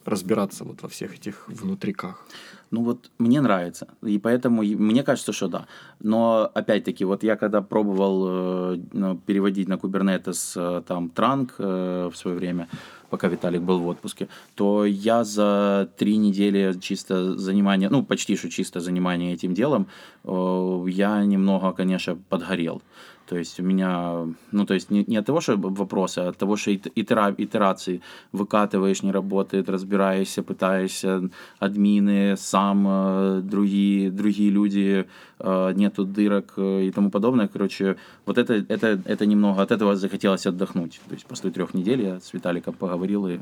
разбираться 0.05 0.63
вот 0.63 0.81
во 0.81 0.89
всех 0.89 1.15
этих 1.15 1.47
внутриках? 1.47 2.25
Ну 2.71 2.83
вот 2.83 3.11
мне 3.19 3.41
нравится, 3.41 3.87
и 4.03 4.17
поэтому 4.17 4.63
мне 4.63 5.03
кажется, 5.03 5.33
что 5.33 5.47
да. 5.47 5.65
Но 5.99 6.49
опять-таки, 6.53 7.05
вот 7.05 7.23
я 7.23 7.35
когда 7.35 7.61
пробовал 7.61 8.73
э, 8.73 8.77
ну, 8.93 9.17
переводить 9.17 9.67
на 9.67 9.75
Kubernetes 9.75 10.53
э, 10.55 10.81
там 10.81 11.09
транк 11.09 11.55
э, 11.59 12.09
в 12.11 12.17
свое 12.17 12.37
время, 12.37 12.67
пока 13.09 13.27
Виталик 13.27 13.61
был 13.61 13.79
в 13.79 13.87
отпуске, 13.87 14.27
то 14.55 14.85
я 14.85 15.23
за 15.23 15.89
три 15.97 16.17
недели 16.17 16.77
чисто 16.81 17.37
занимания, 17.37 17.89
ну 17.89 18.03
почти 18.03 18.35
что 18.35 18.49
чисто 18.49 18.79
занимания 18.79 19.33
этим 19.33 19.53
делом, 19.53 19.87
э, 20.23 20.85
я 20.89 21.23
немного, 21.23 21.71
конечно, 21.71 22.17
подгорел. 22.29 22.81
То 23.27 23.37
есть 23.37 23.59
у 23.59 23.63
меня, 23.63 24.27
ну, 24.51 24.65
то 24.65 24.73
есть 24.73 24.91
не, 24.91 25.03
не 25.07 25.17
от 25.17 25.25
того, 25.25 25.41
что 25.41 25.57
вопросы, 25.57 26.19
а 26.19 26.29
от 26.29 26.37
того, 26.37 26.57
что 26.57 26.75
итера, 26.75 27.33
итерации 27.37 28.01
выкатываешь, 28.31 29.03
не 29.03 29.11
работает, 29.11 29.69
разбираешься, 29.69 30.43
пытаешься, 30.43 31.29
админы, 31.59 32.35
сам, 32.37 32.85
э, 32.87 33.41
другие, 33.41 34.11
другие 34.11 34.51
люди, 34.51 35.05
э, 35.39 35.73
нету 35.75 36.05
дырок 36.05 36.53
э, 36.57 36.83
и 36.83 36.91
тому 36.91 37.09
подобное. 37.09 37.47
Короче, 37.47 37.97
вот 38.25 38.37
это, 38.37 38.53
это, 38.53 39.01
это 39.05 39.25
немного, 39.25 39.61
от 39.61 39.71
этого 39.71 39.95
захотелось 39.95 40.45
отдохнуть. 40.45 41.01
То 41.07 41.15
есть 41.15 41.25
после 41.25 41.51
трех 41.51 41.73
недель 41.73 42.01
я 42.01 42.19
с 42.19 42.33
Виталиком 42.33 42.73
поговорил, 42.73 43.27
и 43.27 43.39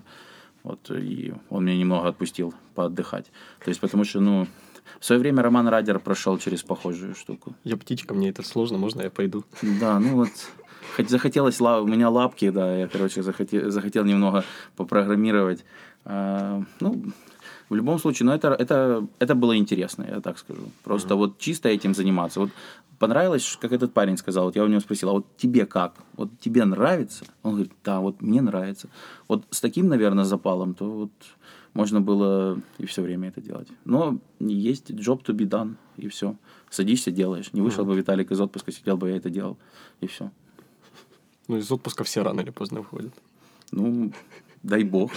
вот, 0.64 0.92
и 0.92 1.34
он 1.50 1.66
меня 1.66 1.78
немного 1.78 2.08
отпустил 2.08 2.54
поотдыхать. 2.76 3.26
То 3.66 3.70
есть 3.70 3.82
потому 3.82 4.06
что, 4.06 4.22
ну, 4.22 4.48
в 5.00 5.06
свое 5.06 5.20
время 5.20 5.44
Роман 5.44 5.68
Радер 5.68 6.00
прошел 6.00 6.38
через 6.38 6.64
похожую 6.64 7.16
штуку. 7.16 7.56
Я 7.64 7.78
птичка, 7.78 8.14
мне 8.14 8.30
это 8.30 8.44
сложно, 8.44 8.78
можно 8.78 9.02
я 9.02 9.10
пойду? 9.10 9.44
Да, 9.80 10.00
ну 10.00 10.16
вот 10.16 10.30
хоть 10.96 11.10
захотелось, 11.10 11.60
у 11.60 11.88
меня 11.88 12.10
лапки, 12.10 12.50
да, 12.50 12.78
я, 12.78 12.88
короче, 12.88 13.24
захотел, 13.24 13.70
захотел 13.70 14.06
немного 14.06 14.44
попрограммировать. 14.76 15.66
А, 16.06 16.62
ну, 16.80 17.04
в 17.70 17.76
любом 17.76 18.00
случае, 18.00 18.28
ну, 18.28 18.34
это, 18.34 18.50
это, 18.50 19.08
это 19.20 19.36
было 19.36 19.58
интересно, 19.58 20.06
я 20.08 20.22
так 20.22 20.38
скажу. 20.38 20.62
Просто 20.84 21.14
mm-hmm. 21.14 21.18
вот 21.18 21.38
чисто 21.40 21.70
этим 21.70 21.96
заниматься. 21.96 22.40
Вот 22.40 22.50
понравилось, 23.00 23.58
как 23.60 23.72
этот 23.72 23.94
парень 23.94 24.18
сказал, 24.18 24.46
вот 24.46 24.56
я 24.56 24.64
у 24.64 24.68
него 24.68 24.82
спросил, 24.82 25.10
а 25.10 25.14
вот 25.14 25.26
тебе 25.38 25.66
как? 25.66 25.96
Вот 26.16 26.30
тебе 26.40 26.66
нравится? 26.66 27.26
Он 27.42 27.54
говорит, 27.54 27.74
да, 27.84 28.00
вот 28.00 28.22
мне 28.22 28.42
нравится. 28.42 28.90
Вот 29.28 29.44
с 29.50 29.62
таким, 29.62 29.88
наверное, 29.88 30.26
запалом, 30.26 30.74
то 30.74 30.86
вот 30.86 31.12
можно 31.74 32.02
было 32.02 32.62
и 32.78 32.86
все 32.86 33.02
время 33.02 33.30
это 33.30 33.42
делать. 33.42 33.68
Но 33.86 34.20
есть 34.40 34.92
job 34.92 35.24
to 35.24 35.34
be 35.36 35.48
done, 35.48 35.76
и 35.98 36.08
все. 36.08 36.36
Садишься, 36.70 37.12
делаешь. 37.12 37.54
Не 37.54 37.62
вышел 37.62 37.86
бы 37.86 37.96
Виталик 37.96 38.32
из 38.32 38.40
отпуска, 38.40 38.72
сидел 38.72 38.98
бы 38.98 39.10
я 39.10 39.18
это 39.18 39.30
делал, 39.30 39.58
и 40.02 40.08
все. 40.08 40.32
Ну, 41.48 41.58
из 41.58 41.72
отпуска 41.72 42.04
все 42.04 42.24
рано 42.24 42.42
или 42.42 42.52
поздно 42.52 42.80
выходят. 42.80 43.14
Ну, 43.72 44.12
дай 44.62 44.84
бог. 44.84 45.12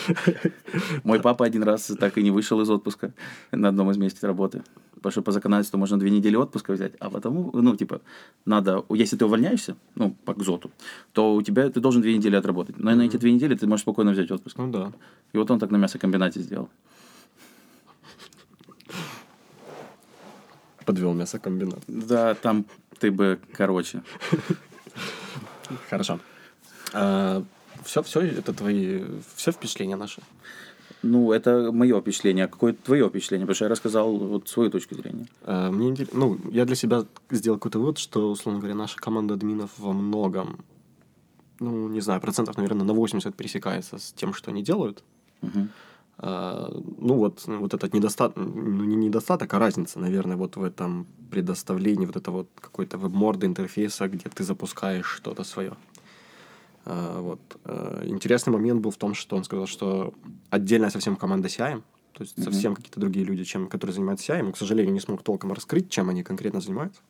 Мой 1.05 1.21
папа 1.21 1.45
один 1.45 1.63
раз 1.63 1.93
так 1.99 2.19
и 2.19 2.23
не 2.23 2.31
вышел 2.31 2.61
из 2.61 2.71
отпуска 2.71 3.15
на 3.53 3.69
одном 3.69 3.91
из 3.91 3.97
мест 3.97 4.23
работы. 4.25 4.63
Потому 5.07 5.13
что 5.13 5.23
по 5.23 5.31
законодательству 5.31 5.79
можно 5.79 6.01
две 6.01 6.11
недели 6.11 6.35
отпуска 6.35 6.73
взять, 6.73 6.95
а 6.99 7.11
потому, 7.11 7.53
ну, 7.53 7.77
типа, 7.77 8.01
надо, 8.45 8.85
если 8.91 9.17
ты 9.17 9.25
увольняешься, 9.25 9.77
ну, 9.95 10.17
по 10.25 10.35
КЗОТу, 10.35 10.73
то 11.13 11.37
у 11.37 11.43
тебя, 11.43 11.71
ты 11.71 11.79
должен 11.79 12.03
две 12.03 12.17
недели 12.17 12.35
отработать. 12.35 12.77
Но 12.77 12.91
mm-hmm. 12.91 12.95
на 12.97 13.03
эти 13.03 13.17
две 13.17 13.31
недели 13.31 13.55
ты 13.55 13.69
можешь 13.69 13.83
спокойно 13.83 14.11
взять 14.11 14.33
отпуск. 14.33 14.59
Ну, 14.59 14.67
да. 14.73 14.93
И 15.33 15.39
вот 15.39 15.49
он 15.49 15.61
так 15.61 15.71
на 15.71 15.77
мясокомбинате 15.77 16.41
сделал. 16.41 16.69
Подвел 20.85 21.13
мясокомбинат. 21.13 21.85
Да, 21.87 22.35
там 22.35 22.67
ты 22.99 23.13
бы 23.13 23.39
короче. 23.53 24.03
Хорошо. 25.89 26.19
А, 26.93 27.45
все, 27.85 28.03
все, 28.03 28.23
это 28.23 28.53
твои, 28.53 29.05
все 29.37 29.53
впечатления 29.53 29.95
наши. 29.95 30.21
Ну, 31.03 31.33
это 31.33 31.71
мое 31.73 32.01
впечатление. 32.01 32.47
А 32.47 32.49
какое 32.49 32.73
твое 32.73 33.09
впечатление? 33.09 33.47
Потому 33.47 33.55
что 33.55 33.65
я 33.67 33.69
рассказал 33.71 34.17
вот 34.17 34.49
свою 34.49 34.71
точку 34.71 34.95
зрения. 34.95 35.27
А, 35.43 35.71
мне 35.71 35.89
интересно, 35.89 36.19
ну, 36.19 36.39
я 36.51 36.65
для 36.65 36.77
себя 36.77 37.05
сделал 37.31 37.59
какой-то 37.59 37.79
вывод, 37.79 37.99
что, 37.99 38.31
условно 38.31 38.61
говоря, 38.61 38.75
наша 38.75 38.97
команда 38.97 39.35
админов 39.35 39.71
во 39.79 39.93
многом, 39.93 40.65
ну, 41.61 41.89
не 41.89 42.01
знаю, 42.01 42.21
процентов, 42.21 42.57
наверное, 42.57 42.85
на 42.85 42.95
80 42.95 43.35
пересекается 43.35 43.99
с 43.99 44.13
тем, 44.13 44.33
что 44.33 44.51
они 44.51 44.63
делают. 44.63 45.05
Угу. 45.43 45.69
А, 46.19 46.73
ну, 46.99 47.15
вот, 47.15 47.45
вот 47.47 47.75
этот 47.75 47.93
недостаток, 47.95 48.37
ну, 48.37 48.85
не 48.85 48.97
недостаток, 48.97 49.53
а 49.53 49.59
разница, 49.59 49.99
наверное, 49.99 50.37
вот 50.37 50.57
в 50.57 50.63
этом 50.63 51.07
предоставлении 51.31 52.07
вот 52.07 52.17
это 52.17 52.31
вот 52.31 52.49
какой-то 52.59 52.97
веб-морды 52.99 53.47
интерфейса, 53.47 54.09
где 54.09 54.29
ты 54.29 54.45
запускаешь 54.45 55.07
что-то 55.07 55.45
свое. 55.45 55.75
А, 56.87 57.21
вот. 57.21 57.41
Э, 57.65 58.05
интересный 58.07 58.53
момент 58.53 58.81
был 58.81 58.93
в 58.93 58.97
том, 58.97 59.15
что 59.15 59.37
он 59.37 59.45
сказал, 59.45 59.67
что 59.67 60.15
отдельная 60.51 60.91
совсем 60.91 61.17
команда 61.17 61.49
CI, 61.49 61.83
то 62.13 62.23
есть 62.23 62.39
mm-hmm. 62.39 62.45
совсем 62.45 62.75
какие-то 62.77 63.01
другие 63.01 63.27
люди, 63.27 63.45
чем, 63.45 63.67
которые 63.67 63.93
занимаются 63.93 64.33
CI, 64.33 64.41
он, 64.41 64.53
к 64.53 64.57
сожалению, 64.57 64.95
не 64.95 65.01
смог 65.01 65.23
толком 65.23 65.53
раскрыть, 65.53 65.91
чем 65.91 66.09
они 66.09 66.23
конкретно 66.23 66.61
занимаются. 66.61 67.01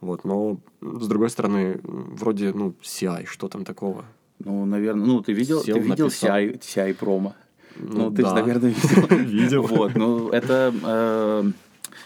Вот, 0.00 0.24
но, 0.24 0.58
с 0.80 1.06
другой 1.06 1.30
стороны, 1.30 1.80
вроде, 1.82 2.52
ну, 2.52 2.74
CI, 2.82 3.26
что 3.26 3.48
там 3.48 3.64
такого? 3.64 4.06
Ну, 4.38 4.64
наверное, 4.64 5.06
ну, 5.06 5.20
ты 5.20 5.32
видел, 5.32 5.62
Сел, 5.62 5.76
ты 5.76 5.82
видел 5.82 6.06
CI, 6.08 6.58
CI 6.58 6.94
промо? 6.94 7.34
Ну, 7.76 8.10
ты 8.10 8.24
же, 8.24 8.34
наверное, 8.34 8.70
видел. 9.10 9.62
Вот, 9.62 9.94
ну, 9.94 10.30
это... 10.30 11.52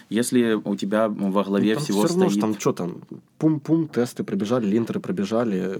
Если 0.09 0.53
у 0.53 0.75
тебя 0.75 1.09
во 1.09 1.43
главе 1.43 1.75
Там 1.75 1.83
всего 1.83 1.99
все 1.99 2.07
равно 2.09 2.29
стоит... 2.29 2.41
там 2.41 2.59
что 2.59 2.73
там, 2.73 3.01
пум-пум, 3.37 3.87
тесты 3.87 4.23
пробежали, 4.23 4.65
линтеры 4.65 4.99
пробежали, 4.99 5.79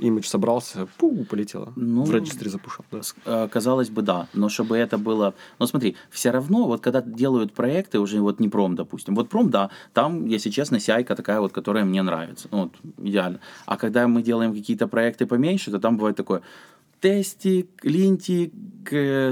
имидж 0.00 0.26
собрался, 0.26 0.86
пу, 0.98 1.24
полетело. 1.24 1.72
Ну, 1.76 2.04
в 2.04 2.14
регистре 2.14 2.50
запушил, 2.50 2.84
да. 2.90 3.00
Э, 3.24 3.48
Казалось 3.48 3.90
бы, 3.90 4.02
да. 4.02 4.28
Но 4.34 4.48
чтобы 4.48 4.76
это 4.76 4.98
было... 4.98 5.34
Ну, 5.58 5.66
смотри, 5.66 5.96
все 6.10 6.30
равно, 6.30 6.66
вот 6.66 6.80
когда 6.80 7.02
делают 7.02 7.52
проекты, 7.52 7.98
уже 7.98 8.20
вот 8.20 8.40
не 8.40 8.48
пром, 8.48 8.74
допустим. 8.76 9.14
Вот 9.14 9.28
пром, 9.28 9.50
да, 9.50 9.70
там, 9.92 10.26
если 10.26 10.50
честно, 10.50 10.76
CI 10.76 11.04
такая 11.04 11.40
вот, 11.40 11.52
которая 11.52 11.84
мне 11.84 12.02
нравится. 12.02 12.48
Ну, 12.50 12.62
вот, 12.62 12.72
идеально. 12.98 13.40
А 13.66 13.76
когда 13.76 14.06
мы 14.06 14.22
делаем 14.22 14.52
какие-то 14.52 14.88
проекты 14.88 15.26
поменьше, 15.26 15.70
то 15.70 15.78
там 15.78 15.96
бывает 15.96 16.16
такое... 16.16 16.42
Тестик, 17.00 17.84
линтик, 17.84 18.52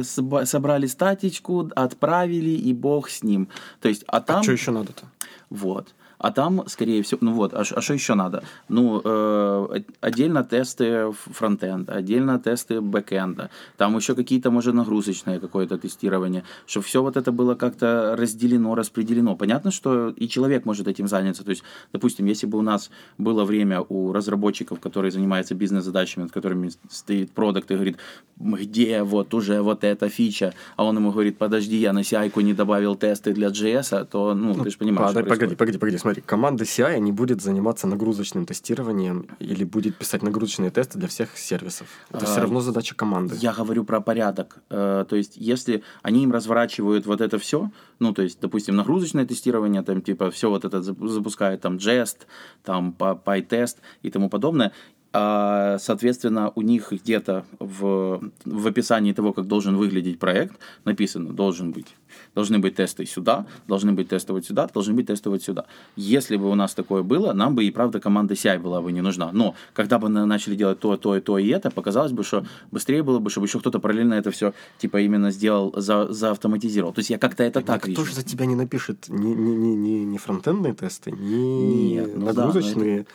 собрали 0.05 0.87
статичку, 0.87 1.71
отправили, 1.77 2.51
и 2.51 2.73
бог 2.73 3.11
с 3.11 3.23
ним. 3.23 3.49
То 3.81 3.89
есть, 3.89 4.05
а 4.07 4.21
там... 4.21 4.41
А 4.41 4.43
что 4.43 4.53
еще 4.53 4.71
надо-то? 4.71 5.05
Вот. 5.51 5.95
А 6.19 6.33
там, 6.33 6.65
скорее 6.67 7.03
всего, 7.03 7.19
ну 7.23 7.33
вот, 7.33 7.55
а 7.55 7.65
что 7.65 7.95
еще 7.95 8.15
надо? 8.15 8.43
Ну, 8.69 9.01
э, 9.05 9.81
отдельно 10.01 10.45
тесты 10.45 11.13
фронтенда, 11.13 11.93
отдельно 11.95 12.39
тесты 12.39 12.81
бэкенда, 12.81 13.51
там 13.77 13.97
еще 13.97 14.15
какие-то, 14.15 14.51
может, 14.51 14.75
нагрузочное 14.75 15.39
какое-то 15.39 15.79
тестирование, 15.79 16.45
чтобы 16.67 16.87
все 16.87 17.03
вот 17.03 17.17
это 17.17 17.31
было 17.31 17.55
как-то 17.55 18.17
разделено, 18.19 18.75
распределено. 18.75 19.37
Понятно, 19.37 19.71
что 19.71 20.09
и 20.11 20.29
человек 20.29 20.65
может 20.65 20.89
этим 20.89 21.07
заняться. 21.07 21.45
То 21.45 21.51
есть, 21.51 21.63
допустим, 21.93 22.27
если 22.27 22.47
бы 22.47 22.59
у 22.59 22.63
нас 22.63 22.91
было 23.17 23.45
время 23.45 23.81
у 23.89 24.13
разработчиков, 24.13 24.81
которые 24.81 25.13
занимаются 25.13 25.55
бизнес-задачами, 25.55 26.25
над 26.25 26.33
которыми 26.33 26.71
стоит 26.91 27.31
продукт 27.31 27.71
и 27.71 27.75
говорит, 27.75 27.99
где 28.37 29.03
вот 29.03 29.35
уже 29.35 29.63
вот 29.63 29.85
эта 29.85 30.09
фича, 30.09 30.53
а 30.77 30.85
он 30.85 30.97
ему 30.97 31.13
говорит, 31.13 31.39
подожди, 31.39 31.77
я 31.77 31.93
на 31.93 32.01
CI 32.01 32.43
не 32.43 32.55
добавил 32.55 32.97
тесты 32.97 33.33
для 33.33 33.49
JS, 33.49 34.07
то, 34.07 34.35
ну, 34.35 34.55
ты 34.55 34.71
же 34.71 34.79
понимаешь, 34.79 35.13
Погоди, 35.13 35.27
что 35.27 35.35
погоди, 35.35 35.57
погоди, 35.57 35.79
погоди, 35.79 35.99
смотри, 36.09 36.23
команда 36.23 36.65
CI 36.65 36.99
не 37.01 37.13
будет 37.13 37.41
заниматься 37.43 37.87
нагрузочным 37.87 38.47
тестированием 38.47 39.27
или 39.39 39.65
будет 39.65 39.97
писать 39.97 40.23
нагрузочные 40.23 40.71
тесты 40.71 40.99
для 40.99 41.09
всех 41.09 41.37
сервисов. 41.37 41.87
Это 42.11 42.25
все 42.25 42.39
А, 42.39 42.41
равно 42.43 42.61
задача 42.61 42.95
команды. 42.95 43.37
Я 43.41 43.53
говорю 43.53 43.85
про 43.85 44.01
порядок. 44.01 44.59
Э, 44.71 45.05
То 45.09 45.17
есть, 45.17 45.37
если 45.37 45.83
они 46.03 46.23
им 46.25 46.33
разворачивают 46.33 47.07
вот 47.07 47.21
это 47.21 47.39
все, 47.39 47.71
ну, 47.99 48.13
то 48.13 48.23
есть, 48.23 48.41
допустим, 48.41 48.77
нагрузочное 48.77 49.27
тестирование, 49.27 49.83
там, 49.83 50.01
типа, 50.03 50.31
все 50.31 50.49
вот 50.49 50.65
это 50.65 50.79
зап- 50.79 51.09
запускает, 51.09 51.61
там, 51.61 51.77
Jest, 51.77 52.27
там, 52.65 52.95
Py- 52.99 53.23
PyTest 53.25 53.77
и 54.03 54.11
тому 54.11 54.29
подобное, 54.31 54.73
а, 55.13 55.79
соответственно, 55.79 56.53
у 56.55 56.61
них 56.61 56.93
где-то 56.93 57.45
в, 57.59 58.21
в 58.45 58.67
описании 58.67 59.13
того, 59.13 59.33
как 59.33 59.47
должен 59.47 59.77
выглядеть 59.77 60.19
проект, 60.19 60.59
написано, 60.85 61.33
должен 61.33 61.73
быть, 61.73 61.87
должны 62.35 62.59
быть 62.59 62.77
тесты 62.77 63.07
сюда, 63.07 63.47
должны 63.67 63.93
быть 63.93 64.11
тесты 64.11 64.35
вот 64.35 64.45
сюда, 64.45 64.69
должны 64.73 64.93
быть 64.93 65.07
тесты 65.07 65.31
вот 65.31 65.43
сюда. 65.43 65.65
Если 65.97 66.37
бы 66.37 66.51
у 66.51 66.55
нас 66.55 66.75
такое 66.75 67.03
было, 67.03 67.33
нам 67.33 67.55
бы 67.55 67.65
и 67.65 67.71
правда 67.71 68.01
команда 68.01 68.35
CI 68.35 68.59
была 68.59 68.83
бы 68.83 68.93
не 68.93 69.01
нужна. 69.01 69.31
Но 69.33 69.55
когда 69.73 69.99
бы 69.99 70.11
мы 70.11 70.27
начали 70.27 70.55
делать 70.55 70.79
то, 70.79 70.99
то, 70.99 71.17
и 71.17 71.21
то, 71.21 71.39
и 71.39 71.49
это, 71.49 71.71
показалось 71.71 72.13
бы, 72.13 72.23
что 72.23 72.45
быстрее 72.71 73.03
было 73.03 73.19
бы, 73.19 73.31
чтобы 73.31 73.47
еще 73.47 73.61
кто-то 73.61 73.81
параллельно 73.81 74.13
это 74.13 74.31
все, 74.31 74.53
типа, 74.77 75.01
именно 75.01 75.31
сделал, 75.31 75.73
за, 75.75 76.13
заавтоматизировал. 76.13 76.93
То 76.93 76.99
есть 76.99 77.09
я 77.09 77.19
как-то 77.19 77.45
это 77.45 77.63
так 77.63 77.89
Никто 77.89 78.03
вижу. 78.03 78.11
же 78.11 78.17
за 78.17 78.25
тебя 78.25 78.45
не 78.45 78.57
напишет 78.57 79.09
ни, 79.09 79.29
ни, 79.29 79.51
ни, 79.51 79.75
ни, 79.75 80.05
ни 80.05 80.19
фронтендные 80.19 80.75
тесты, 80.75 81.13
ни 81.13 81.95
Нет, 81.95 82.15
ну 82.15 82.27
да, 82.27 82.33
но 82.33 82.47
нагрузочные. 82.47 83.07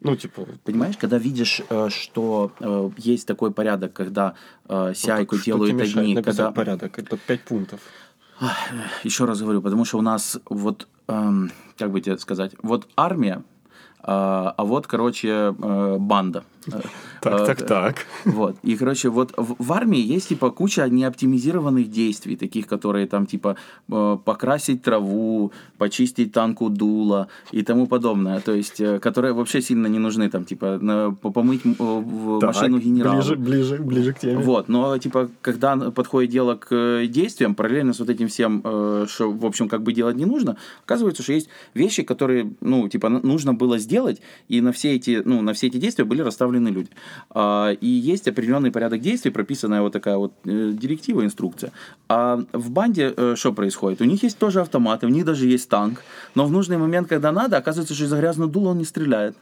Ну, 0.00 0.16
типа, 0.16 0.46
Понимаешь, 0.64 0.96
когда 0.96 1.18
видишь, 1.18 1.60
э, 1.68 1.88
что 1.90 2.52
э, 2.58 2.90
есть 2.96 3.26
такой 3.26 3.52
порядок, 3.52 3.92
когда 3.92 4.34
э, 4.66 4.92
CI 4.94 5.26
что 5.26 5.44
делают 5.44 5.80
одни, 5.80 6.14
когда... 6.22 6.50
порядок? 6.52 6.98
Это 6.98 7.16
5 7.16 7.40
пунктов. 7.42 7.80
Еще 9.04 9.26
раз 9.26 9.40
говорю, 9.40 9.60
потому 9.60 9.84
что 9.84 9.98
у 9.98 10.02
нас 10.02 10.40
вот, 10.48 10.88
эм, 11.08 11.52
как 11.76 11.90
бы 11.90 12.00
тебе 12.00 12.16
сказать, 12.16 12.52
вот 12.62 12.88
армия, 12.96 13.42
а, 14.02 14.54
а 14.56 14.64
вот, 14.64 14.86
короче, 14.86 15.54
э, 15.58 15.96
банда. 15.98 16.44
Э, 17.22 17.28
Так, 17.28 17.46
так, 17.46 17.66
так. 17.66 17.94
Вот. 18.24 18.56
И, 18.62 18.76
короче, 18.76 19.08
вот 19.10 19.34
в, 19.36 19.72
армии 19.72 20.00
есть, 20.00 20.28
типа, 20.28 20.50
куча 20.50 20.88
неоптимизированных 20.88 21.90
действий, 21.90 22.36
таких, 22.36 22.66
которые 22.66 23.06
там, 23.06 23.26
типа, 23.26 23.56
э, 23.92 24.18
покрасить 24.24 24.82
траву, 24.82 25.52
почистить 25.76 26.32
танку 26.32 26.70
дула 26.70 27.28
и 27.52 27.62
тому 27.62 27.86
подобное. 27.86 28.40
То 28.40 28.52
есть, 28.52 28.82
которые 29.00 29.34
вообще 29.34 29.60
сильно 29.60 29.86
не 29.86 29.98
нужны, 29.98 30.30
там, 30.30 30.44
типа, 30.44 30.78
помыть 31.22 31.64
машину 31.64 32.78
генерала. 32.78 33.16
Ближе, 33.16 33.36
ближе, 33.36 33.78
ближе 33.78 34.12
к 34.12 34.18
теме. 34.18 34.38
Вот, 34.38 34.68
но 34.68 34.96
типа, 34.98 35.28
когда 35.42 35.76
подходит 35.90 36.30
дело 36.30 36.54
к 36.54 37.02
действиям, 37.06 37.54
параллельно 37.54 37.92
с 37.92 37.98
вот 37.98 38.08
этим 38.08 38.28
всем, 38.28 38.60
что, 39.06 39.30
в 39.30 39.44
общем, 39.44 39.68
как 39.68 39.82
бы 39.82 39.92
делать 39.92 40.16
не 40.16 40.26
нужно, 40.26 40.56
оказывается, 40.86 41.22
что 41.22 41.34
есть 41.34 41.50
вещи, 41.74 42.02
которые, 42.02 42.52
ну, 42.60 42.88
типа, 42.88 43.08
нужно 43.10 43.52
было 43.52 43.78
сделать, 43.78 43.89
и 44.48 44.60
на 44.60 44.72
все 44.72 44.94
эти, 44.94 45.22
ну, 45.24 45.42
на 45.42 45.52
все 45.52 45.66
эти 45.66 45.78
действия 45.78 46.04
были 46.04 46.22
расставлены 46.22 46.68
люди. 46.68 46.90
А, 47.30 47.70
и 47.72 47.86
есть 47.86 48.28
определенный 48.28 48.70
порядок 48.70 49.00
действий, 49.00 49.30
прописанная 49.30 49.82
вот 49.82 49.92
такая 49.92 50.16
вот 50.16 50.32
э, 50.44 50.72
директива, 50.72 51.24
инструкция. 51.24 51.72
А 52.08 52.44
в 52.52 52.70
банде 52.70 53.12
э, 53.16 53.34
что 53.36 53.52
происходит? 53.52 54.00
У 54.00 54.04
них 54.04 54.22
есть 54.22 54.38
тоже 54.38 54.60
автоматы, 54.60 55.06
у 55.06 55.10
них 55.10 55.24
даже 55.24 55.46
есть 55.46 55.68
танк, 55.68 56.02
но 56.34 56.46
в 56.46 56.52
нужный 56.52 56.78
момент, 56.78 57.08
когда 57.08 57.32
надо, 57.32 57.56
оказывается, 57.56 57.94
что 57.94 58.04
из-за 58.04 58.18
грязного 58.18 58.50
дула 58.50 58.70
он 58.70 58.78
не 58.78 58.84
стреляет. 58.84 59.36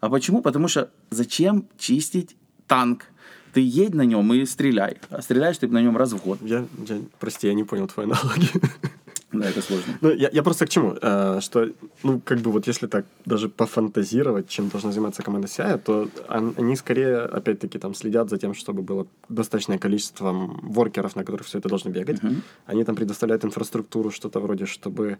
А 0.00 0.08
почему? 0.08 0.42
Потому 0.42 0.68
что 0.68 0.90
зачем 1.10 1.66
чистить 1.78 2.36
танк? 2.66 3.04
Ты 3.52 3.60
едь 3.60 3.94
на 3.94 4.02
нем 4.02 4.32
и 4.32 4.46
стреляй. 4.46 4.96
А 5.10 5.20
стреляешь 5.20 5.58
ты 5.58 5.68
на 5.68 5.82
нем 5.82 5.96
раз 5.96 6.12
в 6.12 6.24
год. 6.24 6.38
Я, 6.40 6.64
я, 6.88 7.00
прости, 7.20 7.46
я 7.46 7.54
не 7.54 7.64
понял 7.64 7.86
твою 7.86 8.10
аналогию. 8.10 8.48
Да, 9.32 9.48
это 9.48 9.62
сложно. 9.62 9.94
Ну, 10.00 10.10
я, 10.10 10.28
я 10.32 10.42
просто 10.42 10.66
к 10.66 10.68
чему? 10.68 10.94
Э, 11.02 11.40
что, 11.40 11.68
ну, 12.02 12.20
как 12.20 12.38
бы 12.38 12.50
вот 12.52 12.66
если 12.66 12.86
так 12.86 13.04
даже 13.26 13.48
пофантазировать, 13.48 14.48
чем 14.48 14.68
должна 14.68 14.92
заниматься 14.92 15.22
команда 15.22 15.46
CI, 15.48 15.78
то 15.78 16.08
он- 16.28 16.54
они 16.58 16.76
скорее, 16.76 17.18
опять-таки, 17.18 17.78
там 17.78 17.94
следят 17.94 18.28
за 18.30 18.36
тем, 18.38 18.54
чтобы 18.54 18.82
было 18.82 19.06
достаточное 19.28 19.78
количество 19.78 20.32
воркеров, 20.62 21.16
на 21.16 21.24
которых 21.24 21.46
все 21.46 21.58
это 21.58 21.68
должно 21.68 21.90
бегать. 21.90 22.22
Мгм. 22.22 22.42
Они 22.66 22.84
там 22.84 22.94
предоставляют 22.96 23.44
инфраструктуру, 23.44 24.10
что-то 24.10 24.40
вроде, 24.40 24.66
чтобы 24.66 25.16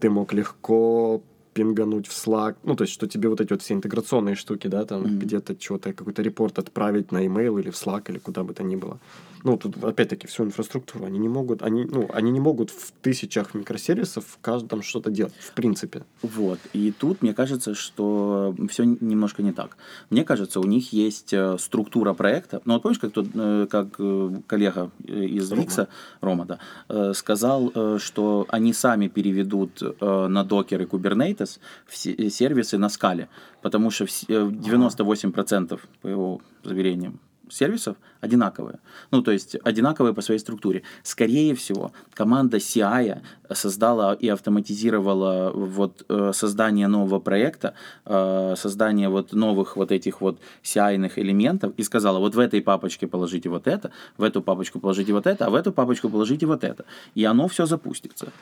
ты 0.00 0.10
мог 0.10 0.32
легко 0.34 1.20
пингануть 1.54 2.08
в 2.08 2.12
Slack, 2.26 2.56
ну, 2.64 2.74
то 2.74 2.82
есть, 2.84 2.92
что 2.92 3.06
тебе 3.06 3.28
вот 3.28 3.40
эти 3.40 3.52
вот 3.52 3.62
все 3.62 3.74
интеграционные 3.74 4.34
штуки, 4.34 4.66
да, 4.68 4.84
там, 4.84 5.02
Мгм. 5.02 5.18
где-то 5.20 5.54
что-то, 5.58 5.92
какой-то 5.92 6.22
репорт 6.22 6.58
отправить 6.58 7.12
на 7.12 7.24
email 7.24 7.60
или 7.60 7.70
в 7.70 7.74
Slack, 7.74 8.10
или 8.10 8.18
куда 8.18 8.42
бы 8.42 8.54
то 8.54 8.64
ни 8.64 8.76
было. 8.76 8.98
Ну, 9.44 9.56
тут, 9.58 9.76
опять-таки, 9.84 10.26
всю 10.26 10.44
инфраструктуру 10.44 11.04
они 11.04 11.18
не 11.18 11.28
могут, 11.28 11.62
они, 11.62 11.84
ну, 11.84 12.08
они 12.12 12.30
не 12.32 12.40
могут 12.40 12.70
в 12.70 12.92
тысячах 13.02 13.54
микросервисов 13.54 14.24
в 14.26 14.38
каждом 14.40 14.82
что-то 14.82 15.10
делать, 15.10 15.34
в 15.38 15.52
принципе. 15.52 16.02
Вот. 16.22 16.58
И 16.72 16.92
тут 16.92 17.22
мне 17.22 17.34
кажется, 17.34 17.74
что 17.74 18.54
все 18.70 18.84
немножко 18.84 19.42
не 19.42 19.52
так. 19.52 19.76
Мне 20.10 20.24
кажется, 20.24 20.60
у 20.60 20.64
них 20.64 20.92
есть 20.94 21.34
э, 21.34 21.58
структура 21.58 22.14
проекта. 22.14 22.62
Ну, 22.64 22.72
вот 22.72 22.82
помнишь, 22.82 22.98
как, 22.98 23.12
тот, 23.12 23.26
э, 23.34 23.66
как 23.70 23.88
э, 23.98 24.30
коллега 24.46 24.90
из 25.06 25.50
Рома. 25.50 25.62
Викса, 25.62 25.88
Рома, 26.22 26.46
да, 26.46 27.12
сказал, 27.14 27.98
что 27.98 28.46
они 28.48 28.72
сами 28.72 29.08
переведут 29.08 29.82
на 30.00 30.42
докер 30.44 30.80
и 30.82 30.84
Kubernetes 30.86 31.58
все 31.86 32.30
сервисы 32.30 32.78
на 32.78 32.88
скале, 32.88 33.28
потому 33.62 33.90
что 33.90 34.04
вс- 34.04 34.24
э, 34.28 34.50
98% 34.50 35.80
по 36.02 36.08
его 36.08 36.40
заверениям 36.62 37.20
сервисов 37.50 37.96
одинаковые. 38.20 38.78
Ну, 39.10 39.22
то 39.22 39.32
есть 39.32 39.56
одинаковые 39.64 40.14
по 40.14 40.22
своей 40.22 40.40
структуре. 40.40 40.82
Скорее 41.02 41.54
всего, 41.54 41.92
команда 42.14 42.56
CI 42.56 43.20
создала 43.52 44.14
и 44.14 44.28
автоматизировала 44.28 45.52
вот 45.54 46.04
э, 46.08 46.32
создание 46.34 46.88
нового 46.88 47.20
проекта, 47.20 47.74
э, 48.06 48.54
создание 48.56 49.08
вот 49.08 49.32
новых 49.32 49.76
вот 49.76 49.92
этих 49.92 50.20
вот 50.20 50.38
CI-ных 50.62 51.18
элементов 51.18 51.72
и 51.76 51.82
сказала, 51.82 52.18
вот 52.18 52.34
в 52.34 52.38
этой 52.38 52.62
папочке 52.62 53.06
положите 53.06 53.48
вот 53.48 53.66
это, 53.66 53.90
в 54.16 54.22
эту 54.22 54.42
папочку 54.42 54.80
положите 54.80 55.12
вот 55.12 55.26
это, 55.26 55.46
а 55.46 55.50
в 55.50 55.54
эту 55.54 55.72
папочку 55.72 56.08
положите 56.08 56.46
вот 56.46 56.64
это. 56.64 56.84
И 57.14 57.24
оно 57.24 57.48
все 57.48 57.66
запустится. 57.66 58.32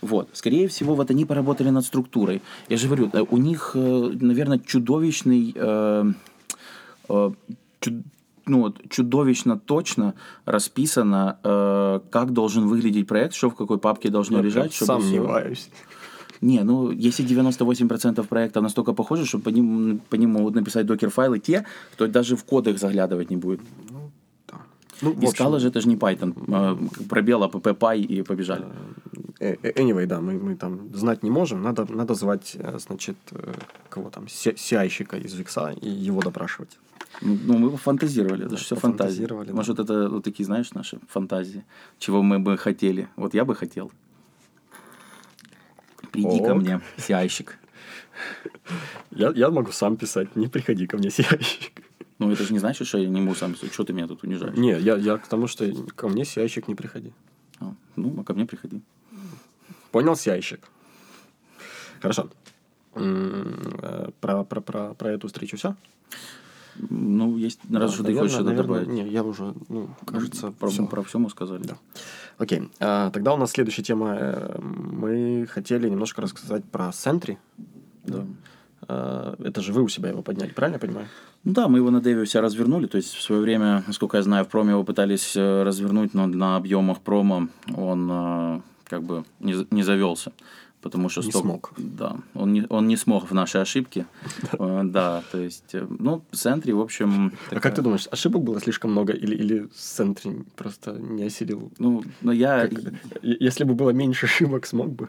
Вот. 0.00 0.28
Скорее 0.32 0.68
всего, 0.68 0.94
вот 0.94 1.10
они 1.10 1.24
поработали 1.24 1.70
над 1.70 1.84
структурой. 1.84 2.42
Я 2.68 2.76
же 2.76 2.86
говорю, 2.86 3.10
э, 3.12 3.24
у 3.30 3.36
них, 3.36 3.72
наверное, 3.74 4.58
чудовищный... 4.58 5.52
э, 5.54 6.12
э, 7.08 7.30
ну, 8.46 8.60
вот, 8.60 8.88
чудовищно 8.88 9.58
точно 9.58 10.14
расписано, 10.44 11.38
э, 11.42 12.00
как 12.10 12.32
должен 12.32 12.66
выглядеть 12.66 13.06
проект, 13.06 13.34
что 13.34 13.50
в 13.50 13.54
какой 13.54 13.78
папке 13.78 14.08
должно 14.08 14.38
Я 14.38 14.44
лежать, 14.44 14.72
чтобы 14.72 15.02
сомневаюсь. 15.02 15.70
Не, 16.40 16.64
ну, 16.64 16.90
если 16.90 17.24
98% 17.24 18.26
проекта 18.26 18.60
настолько 18.60 18.92
похожи, 18.92 19.24
что 19.24 19.38
по 19.38 19.48
ним, 19.50 20.00
по 20.10 20.16
ним 20.16 20.30
могут 20.30 20.54
написать 20.54 20.86
докер-файлы 20.86 21.38
те, 21.38 21.64
кто 21.92 22.06
даже 22.06 22.36
в 22.36 22.44
код 22.44 22.68
их 22.68 22.78
заглядывать 22.78 23.30
не 23.30 23.36
будет. 23.36 23.60
Ну, 25.02 25.10
И 25.12 25.16
общем, 25.16 25.30
скала 25.30 25.58
же 25.58 25.68
это 25.68 25.80
же 25.80 25.88
не 25.88 25.96
Python. 25.96 26.32
э, 26.48 27.04
Пробел 27.08 27.42
app.py 27.42 27.98
и 27.98 28.22
побежали. 28.22 28.64
Э, 29.40 29.56
э, 29.62 29.72
Anyway, 29.72 30.06
да, 30.06 30.20
мы, 30.20 30.38
мы 30.38 30.56
там 30.56 30.88
знать 30.94 31.22
не 31.22 31.30
можем. 31.30 31.62
Надо, 31.62 31.86
надо 31.92 32.14
звать, 32.14 32.56
значит, 32.78 33.16
кого 33.88 34.10
там, 34.10 34.24
CI-щика 34.24 35.18
из 35.18 35.34
Викса 35.34 35.74
и 35.82 35.88
его 35.88 36.22
допрашивать. 36.22 36.78
Ну, 37.22 37.58
мы 37.58 37.76
фантазировали, 37.76 38.42
это 38.42 38.50
Да, 38.50 38.56
же 38.56 38.64
все 38.64 38.74
пофантазировали, 38.74 39.48
да. 39.48 39.54
Может, 39.54 39.78
это 39.78 40.08
вот 40.08 40.24
такие, 40.24 40.44
знаешь, 40.44 40.72
наши 40.72 40.98
фантазии, 41.08 41.64
чего 41.98 42.22
мы 42.22 42.38
бы 42.38 42.56
хотели. 42.58 43.08
Вот 43.16 43.34
я 43.34 43.44
бы 43.44 43.54
хотел. 43.54 43.90
Приди 46.12 46.38
ко 46.40 46.52
Ок. 46.54 46.56
мне, 46.62 46.80
сяйщик. 46.96 47.58
Я, 49.10 49.32
я 49.34 49.50
могу 49.50 49.72
сам 49.72 49.96
писать, 49.96 50.36
не 50.36 50.46
приходи 50.48 50.86
ко 50.86 50.96
мне, 50.96 51.08
CI-щик. 51.08 51.82
Ну, 52.18 52.30
это 52.32 52.44
же 52.44 52.52
не 52.54 52.58
значит, 52.58 52.86
что 52.86 52.98
я 52.98 53.08
не 53.08 53.20
могу 53.20 53.34
сам 53.34 53.52
писать. 53.52 53.72
Что 53.72 53.84
ты 53.84 53.92
меня 53.92 54.06
тут 54.06 54.22
унижаешь? 54.24 54.56
Не, 54.56 54.78
я, 54.80 54.96
я 54.96 55.18
к 55.18 55.26
тому, 55.28 55.46
что 55.46 55.70
ко 55.94 56.08
мне 56.08 56.22
CI-щик 56.22 56.64
не 56.66 56.74
приходи. 56.74 57.12
А, 57.60 57.74
ну, 57.96 58.14
а 58.18 58.24
ко 58.24 58.32
мне 58.34 58.46
приходи. 58.46 58.80
Понял, 59.90 60.12
CI-щик? 60.14 60.60
Хорошо. 62.00 62.30
Э, 62.94 64.08
Про, 64.20 64.44
про, 64.44 64.60
про, 64.62 64.94
про 64.94 65.10
эту 65.10 65.26
встречу 65.28 65.56
все? 65.58 65.74
Ну, 66.90 67.36
есть, 67.36 67.60
раз 67.72 67.98
уж 67.98 68.06
ты 68.06 68.14
хочешь 68.14 68.36
это 68.38 68.54
добавить. 68.54 68.88
Не, 68.88 69.08
я 69.08 69.22
уже, 69.22 69.54
ну, 69.68 69.88
кажется, 70.04 70.50
про, 70.50 70.68
всё. 70.68 70.86
про 70.86 71.02
все 71.02 71.18
мы 71.18 71.30
сказали. 71.30 71.62
Да. 71.62 71.76
Окей. 72.38 72.70
А, 72.80 73.10
тогда 73.10 73.34
у 73.34 73.36
нас 73.36 73.52
следующая 73.52 73.82
тема. 73.82 74.16
Э, 74.18 74.58
Мы 74.60 75.46
хотели 75.50 75.88
немножко 75.88 76.22
рассказать 76.22 76.64
про 76.64 76.88
Sentry. 76.88 77.38
Да. 78.04 78.24
А, 78.88 79.36
Это 79.42 79.60
же 79.62 79.72
вы 79.72 79.82
у 79.82 79.88
себя 79.88 80.10
его 80.10 80.22
подняли, 80.22 80.52
правильно 80.52 80.76
я 80.76 80.80
понимаю? 80.80 81.06
Ну 81.44 81.52
да, 81.52 81.68
мы 81.68 81.78
его 81.78 81.90
на 81.90 82.00
Деве 82.00 82.26
себя 82.26 82.42
развернули. 82.42 82.86
То 82.86 82.96
есть 82.96 83.14
в 83.14 83.22
свое 83.22 83.40
время, 83.40 83.84
насколько 83.86 84.16
я 84.16 84.22
знаю, 84.22 84.44
в 84.44 84.48
проме 84.48 84.70
его 84.72 84.84
пытались 84.84 85.36
э, 85.36 85.62
развернуть, 85.62 86.14
но 86.14 86.26
на 86.26 86.56
объемах 86.56 87.00
промо 87.00 87.48
он 87.74 88.08
э, 88.10 88.60
как 88.84 89.02
бы 89.02 89.24
не 89.40 89.82
завелся. 89.82 90.32
Потому 90.86 91.08
что 91.08 91.20
Не 91.22 91.30
столько- 91.30 91.48
смог. 91.48 91.72
Да, 91.76 92.16
он 92.34 92.52
не, 92.52 92.66
он 92.70 92.86
не 92.88 92.96
смог 92.96 93.30
в 93.30 93.34
наши 93.34 93.58
ошибки. 93.58 94.06
Э, 94.58 94.82
Да, 94.84 95.22
то 95.32 95.38
есть, 95.38 95.74
э, 95.74 95.86
ну, 95.98 96.22
в 96.30 96.36
центре, 96.36 96.72
в 96.74 96.80
общем... 96.80 97.32
А 97.50 97.60
как 97.60 97.74
ты 97.74 97.82
думаешь, 97.82 98.08
ошибок 98.12 98.42
было 98.42 98.60
слишком 98.60 98.90
много 98.92 99.12
или, 99.12 99.34
или 99.34 99.68
Sentry 99.74 100.44
просто 100.56 100.92
не 100.92 101.24
осилил? 101.26 101.70
Ну, 101.78 102.02
ну, 102.22 102.32
я, 102.32 102.68
Если 103.22 103.64
бы 103.64 103.74
было 103.74 103.90
меньше 103.92 104.26
ошибок, 104.30 104.66
смог 104.66 104.88
бы? 104.88 105.08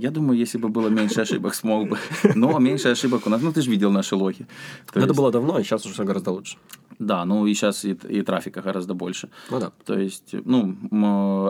Я 0.00 0.10
думаю, 0.10 0.38
если 0.38 0.58
бы 0.58 0.68
было 0.68 0.88
меньше 0.88 1.20
ошибок, 1.20 1.54
смог 1.54 1.88
бы. 1.88 1.98
Но 2.34 2.58
меньше 2.58 2.88
ошибок 2.88 3.26
у 3.26 3.30
нас... 3.30 3.42
Ну, 3.42 3.52
ты 3.52 3.62
же 3.62 3.70
видел 3.70 3.92
наши 3.92 4.16
логи. 4.16 4.46
То 4.92 4.98
это 4.98 5.08
есть- 5.08 5.16
было 5.16 5.30
давно, 5.30 5.58
и 5.58 5.62
сейчас 5.62 5.84
уже 5.84 5.94
все 5.94 6.04
гораздо 6.04 6.30
лучше. 6.30 6.56
Да, 6.98 7.24
ну 7.24 7.46
и 7.46 7.54
сейчас 7.54 7.84
и, 7.84 7.92
и 7.92 8.22
трафика 8.22 8.60
гораздо 8.60 8.94
больше. 8.94 9.28
Ну 9.50 9.60
да. 9.60 9.70
То 9.84 9.98
есть, 9.98 10.34
ну, 10.44 10.76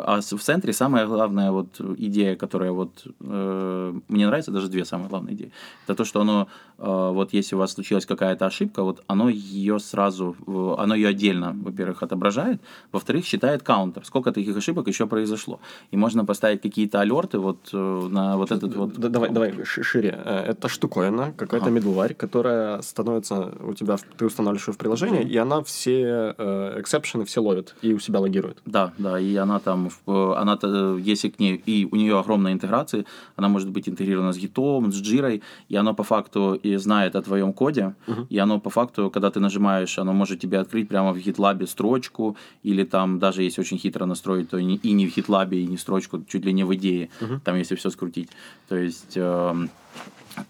а 0.06 0.20
в 0.20 0.40
центре 0.42 0.72
самая 0.72 1.06
главная 1.06 1.50
вот 1.50 1.80
идея, 1.98 2.36
которая 2.36 2.70
вот 2.70 3.06
э, 3.20 4.00
мне 4.08 4.26
нравится, 4.26 4.52
даже 4.52 4.68
две 4.68 4.84
самые 4.84 5.08
главные 5.08 5.34
идеи, 5.34 5.50
это 5.86 5.96
то, 5.96 6.04
что 6.04 6.20
оно, 6.20 6.46
вот 6.86 7.32
если 7.34 7.56
у 7.56 7.58
вас 7.58 7.72
случилась 7.72 8.06
какая-то 8.06 8.46
ошибка, 8.46 8.82
вот 8.82 9.02
оно 9.06 9.28
ее 9.28 9.78
сразу, 9.78 10.34
э, 10.46 10.74
оно 10.82 10.94
ее 10.94 11.08
отдельно, 11.08 11.54
во-первых, 11.62 12.02
отображает, 12.02 12.60
во-вторых, 12.92 13.26
считает 13.26 13.62
каунтер, 13.62 14.04
сколько 14.04 14.32
таких 14.32 14.56
ошибок 14.56 14.88
еще 14.88 15.06
произошло. 15.06 15.60
И 15.92 15.96
можно 15.96 16.24
поставить 16.24 16.62
какие-то 16.62 17.00
алерты 17.00 17.38
вот 17.38 17.58
э, 17.72 18.08
на 18.10 18.36
вот 18.36 18.50
этот 18.50 18.74
вот... 18.76 18.94
Давай, 18.98 19.30
давай 19.30 19.64
ши- 19.64 19.82
шире. 19.82 20.18
Э, 20.24 20.44
Это 20.50 20.68
штуковина, 20.68 21.32
какая-то 21.36 21.66
Ага. 21.68 21.78
middleware, 21.78 22.14
которая 22.14 22.80
становится 22.82 23.52
у 23.60 23.74
тебя, 23.74 23.96
ты 24.16 24.24
устанавливаешь 24.26 24.68
ее 24.68 24.74
в 24.74 24.78
приложение, 24.78 25.22
и 25.22 25.36
она 25.36 25.62
все 25.62 26.34
э, 26.38 26.80
эксепшены 26.80 27.24
все 27.24 27.40
ловит 27.42 27.74
и 27.82 27.92
у 27.92 27.98
себя 27.98 28.20
логирует. 28.20 28.58
Да, 28.66 28.92
да, 28.98 29.18
и 29.20 29.36
она 29.36 29.58
там, 29.58 29.90
э, 30.06 30.32
она, 30.36 30.58
если 30.98 31.28
к 31.28 31.38
ней, 31.40 31.62
и 31.66 31.86
у 31.90 31.96
нее 31.96 32.18
огромная 32.18 32.52
интеграция, 32.52 33.04
она 33.36 33.48
может 33.48 33.68
быть 33.68 33.88
интегрирована 33.88 34.32
с 34.32 34.38
гитом, 34.38 34.92
с 34.92 34.96
джирой, 34.96 35.42
и 35.68 35.76
оно 35.76 35.94
по 35.94 36.02
факту 36.02 36.58
и 36.70 36.76
знает 36.76 37.16
о 37.16 37.22
твоем 37.22 37.52
коде, 37.52 37.94
и 38.28 38.38
оно 38.38 38.60
по 38.60 38.70
факту, 38.70 39.10
когда 39.10 39.30
ты 39.30 39.40
нажимаешь, 39.40 39.98
оно 39.98 40.12
может 40.12 40.40
тебе 40.40 40.58
открыть 40.58 40.88
прямо 40.88 41.12
в 41.12 41.16
GitLab 41.16 41.66
строчку, 41.66 42.36
или 42.62 42.84
там 42.84 43.18
даже 43.18 43.42
если 43.42 43.60
очень 43.60 43.78
хитро 43.78 44.06
настроить, 44.06 44.50
то 44.50 44.58
и 44.58 44.64
не, 44.64 45.06
в 45.06 45.16
GitLab, 45.16 45.54
и 45.54 45.66
не 45.66 45.76
строчку, 45.76 46.24
чуть 46.28 46.44
ли 46.44 46.52
не 46.52 46.64
в 46.64 46.74
идее, 46.74 47.10
там 47.44 47.56
если 47.56 47.74
все 47.74 47.90
скрутить. 47.90 48.30
То 48.68 48.76
есть... 48.76 49.16
эм, 49.16 49.70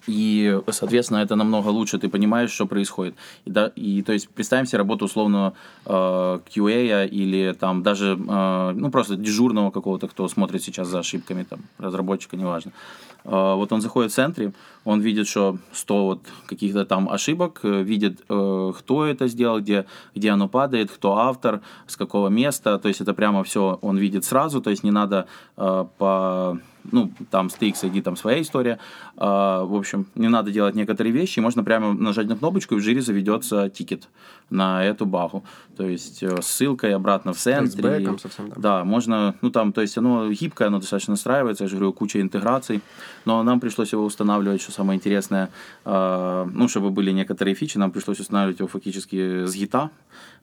и, 0.06 0.60
соответственно, 0.70 1.18
это 1.18 1.36
намного 1.36 1.68
лучше, 1.68 1.98
ты 1.98 2.08
понимаешь, 2.08 2.50
что 2.50 2.66
происходит. 2.66 3.14
И, 3.46 3.50
да, 3.50 3.72
и 3.76 4.02
то 4.02 4.12
есть 4.12 4.28
представим 4.28 4.66
себе 4.66 4.78
работу 4.78 5.06
условно 5.06 5.54
э, 5.86 5.90
QA 5.90 7.08
или 7.08 7.52
там 7.58 7.82
даже, 7.82 8.18
э, 8.28 8.72
ну, 8.76 8.90
просто 8.90 9.16
дежурного 9.16 9.70
какого-то, 9.70 10.08
кто 10.08 10.28
смотрит 10.28 10.62
сейчас 10.62 10.88
за 10.88 10.98
ошибками, 10.98 11.44
там, 11.44 11.60
разработчика, 11.78 12.36
неважно. 12.36 12.72
Э, 12.72 13.09
вот 13.24 13.72
он 13.72 13.80
заходит 13.80 14.12
в 14.12 14.14
центре, 14.14 14.52
он 14.84 15.00
видит, 15.00 15.28
что 15.28 15.58
100 15.72 16.04
вот 16.06 16.20
каких-то 16.46 16.84
там 16.84 17.08
ошибок, 17.08 17.60
э, 17.62 17.82
видит, 17.82 18.20
э, 18.28 18.72
кто 18.78 19.04
это 19.04 19.28
сделал, 19.28 19.60
где, 19.60 19.86
где 20.14 20.30
оно 20.30 20.48
падает, 20.48 20.90
кто 20.90 21.18
автор, 21.18 21.60
с 21.86 21.96
какого 21.96 22.28
места, 22.28 22.78
то 22.78 22.88
есть 22.88 23.00
это 23.00 23.14
прямо 23.14 23.42
все 23.44 23.78
он 23.82 23.98
видит 23.98 24.24
сразу, 24.24 24.60
то 24.60 24.70
есть 24.70 24.84
не 24.84 24.90
надо 24.90 25.26
э, 25.56 25.84
по 25.98 26.58
ну, 26.90 27.10
там 27.30 27.50
с 27.50 27.56
TXID 27.56 28.02
там 28.02 28.16
своя 28.16 28.40
история. 28.40 28.78
А, 29.16 29.64
в 29.64 29.74
общем, 29.74 30.06
не 30.14 30.28
надо 30.28 30.50
делать 30.50 30.74
некоторые 30.74 31.12
вещи, 31.12 31.40
можно 31.40 31.64
прямо 31.64 31.92
нажать 31.92 32.28
на 32.28 32.36
кнопочку, 32.36 32.74
и 32.74 32.78
в 32.78 32.82
жире 32.82 33.00
заведется 33.00 33.68
тикет 33.68 34.08
на 34.50 34.84
эту 34.84 35.06
багу. 35.06 35.44
То 35.76 35.86
есть 35.86 36.22
э, 36.22 36.42
ссылкой 36.42 36.94
обратно 36.94 37.32
в 37.32 37.38
центре. 37.38 37.82
бэком 37.82 38.18
совсем, 38.18 38.48
да. 38.48 38.54
Да, 38.56 38.84
можно, 38.84 39.34
ну 39.42 39.50
там, 39.50 39.72
то 39.72 39.80
есть 39.80 39.96
оно 39.98 40.30
гибкое, 40.30 40.68
оно 40.68 40.78
достаточно 40.78 41.12
настраивается, 41.12 41.64
я 41.64 41.68
же 41.68 41.76
говорю, 41.76 41.92
куча 41.92 42.20
интеграций, 42.20 42.82
но 43.24 43.42
нам 43.42 43.60
пришлось 43.60 43.92
его 43.92 44.04
устанавливать, 44.04 44.60
что 44.60 44.72
самое 44.72 44.98
интересное, 44.98 45.50
а, 45.84 46.48
ну, 46.52 46.68
чтобы 46.68 46.90
были 46.90 47.12
некоторые 47.12 47.54
фичи, 47.54 47.78
нам 47.78 47.92
пришлось 47.92 48.20
устанавливать 48.20 48.58
его 48.58 48.68
фактически 48.68 49.46
с 49.46 49.54
гита, 49.54 49.90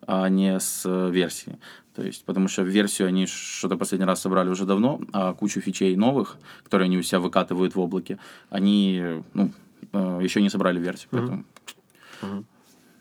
а 0.06 0.30
не 0.30 0.60
с 0.60 0.84
э, 0.86 1.10
версии. 1.12 1.58
То 1.98 2.04
есть, 2.04 2.26
потому 2.26 2.48
что 2.48 2.62
версию 2.62 3.08
они 3.08 3.26
что-то 3.26 3.76
последний 3.76 4.06
раз 4.06 4.22
собрали 4.22 4.50
уже 4.50 4.66
давно, 4.66 5.02
а 5.14 5.34
кучу 5.34 5.62
фичей 5.62 5.96
новых, 5.96 6.38
которые 6.64 6.86
они 6.86 6.98
у 7.00 7.02
себя 7.02 7.20
выкатывают 7.20 7.74
в 7.74 7.80
облаке, 7.80 8.20
они, 8.52 9.24
ну, 9.34 9.52
э, 9.94 10.20
еще 10.22 10.42
не 10.42 10.50
собрали 10.52 10.80
версию, 10.80 11.10
поэтому... 11.12 11.44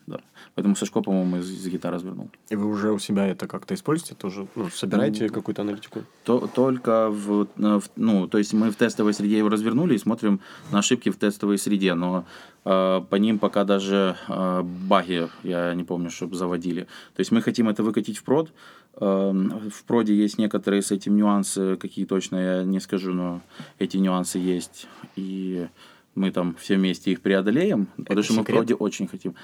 Да. 0.07 0.21
Поэтому 0.55 0.75
Сашко, 0.75 1.01
по-моему, 1.01 1.37
из, 1.37 1.51
из 1.51 1.67
гитары 1.67 1.95
развернул. 1.95 2.29
И 2.49 2.55
вы 2.55 2.65
уже 2.65 2.91
у 2.91 2.99
себя 2.99 3.27
это 3.27 3.45
как-то 3.45 3.73
используете 3.73 4.15
тоже? 4.15 4.47
Ну, 4.55 4.69
собираете 4.69 5.29
какую-то 5.29 5.63
аналитику? 5.63 6.03
То, 6.23 6.47
только 6.47 7.09
в, 7.09 7.47
э, 7.57 7.79
в- 7.79 7.89
ну, 7.97 8.27
то 8.27 8.37
есть 8.37 8.53
мы 8.53 8.71
в 8.71 8.75
тестовой 8.77 9.13
среде 9.13 9.37
его 9.37 9.49
развернули 9.49 9.95
и 9.95 9.97
смотрим 9.97 10.39
на 10.71 10.79
ошибки 10.79 11.09
в 11.09 11.17
тестовой 11.17 11.57
среде, 11.57 11.93
но 11.93 12.25
э, 12.63 13.01
по 13.09 13.15
ним 13.17 13.37
пока 13.37 13.65
даже 13.65 14.15
э, 14.29 14.61
баги, 14.63 15.27
я 15.43 15.73
не 15.73 15.83
помню, 15.83 16.09
чтобы 16.09 16.37
заводили. 16.37 16.87
То 17.15 17.19
есть 17.19 17.31
мы 17.31 17.41
хотим 17.41 17.67
это 17.67 17.83
выкатить 17.83 18.17
в 18.17 18.23
прод. 18.23 18.53
Э, 18.99 19.31
в 19.31 19.83
проде 19.83 20.15
есть 20.15 20.37
некоторые 20.37 20.81
с 20.81 20.91
этим 20.91 21.15
нюансы, 21.15 21.75
какие 21.77 22.05
точно 22.05 22.37
я 22.37 22.63
не 22.63 22.79
скажу, 22.79 23.13
но 23.13 23.41
эти 23.79 23.97
нюансы 23.97 24.39
есть. 24.39 24.87
И 25.15 25.67
мы 26.15 26.31
там 26.31 26.55
все 26.59 26.75
вместе 26.75 27.11
их 27.11 27.21
преодолеем, 27.21 27.87
потому 27.97 28.23
что 28.23 28.33
мы 28.33 28.39
в 28.39 28.41
секрет? 28.43 28.57
проде 28.57 28.73
очень 28.75 29.07
хотим. 29.07 29.35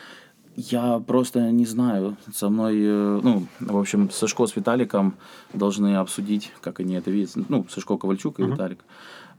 Я 0.56 1.00
просто 1.00 1.52
не 1.52 1.66
знаю. 1.66 2.16
Со 2.34 2.50
мной, 2.50 2.78
э, 2.80 3.20
ну, 3.24 3.48
в 3.60 3.78
общем, 3.78 4.10
Сашко 4.12 4.46
с 4.46 4.56
Виталиком 4.56 5.16
должны 5.54 5.96
обсудить, 5.96 6.52
как 6.62 6.80
они 6.80 6.96
это 6.96 7.12
видят. 7.12 7.50
Ну, 7.50 7.66
Сашко 7.70 7.98
Ковальчук 7.98 8.40
и 8.40 8.44
Виталик. 8.44 8.80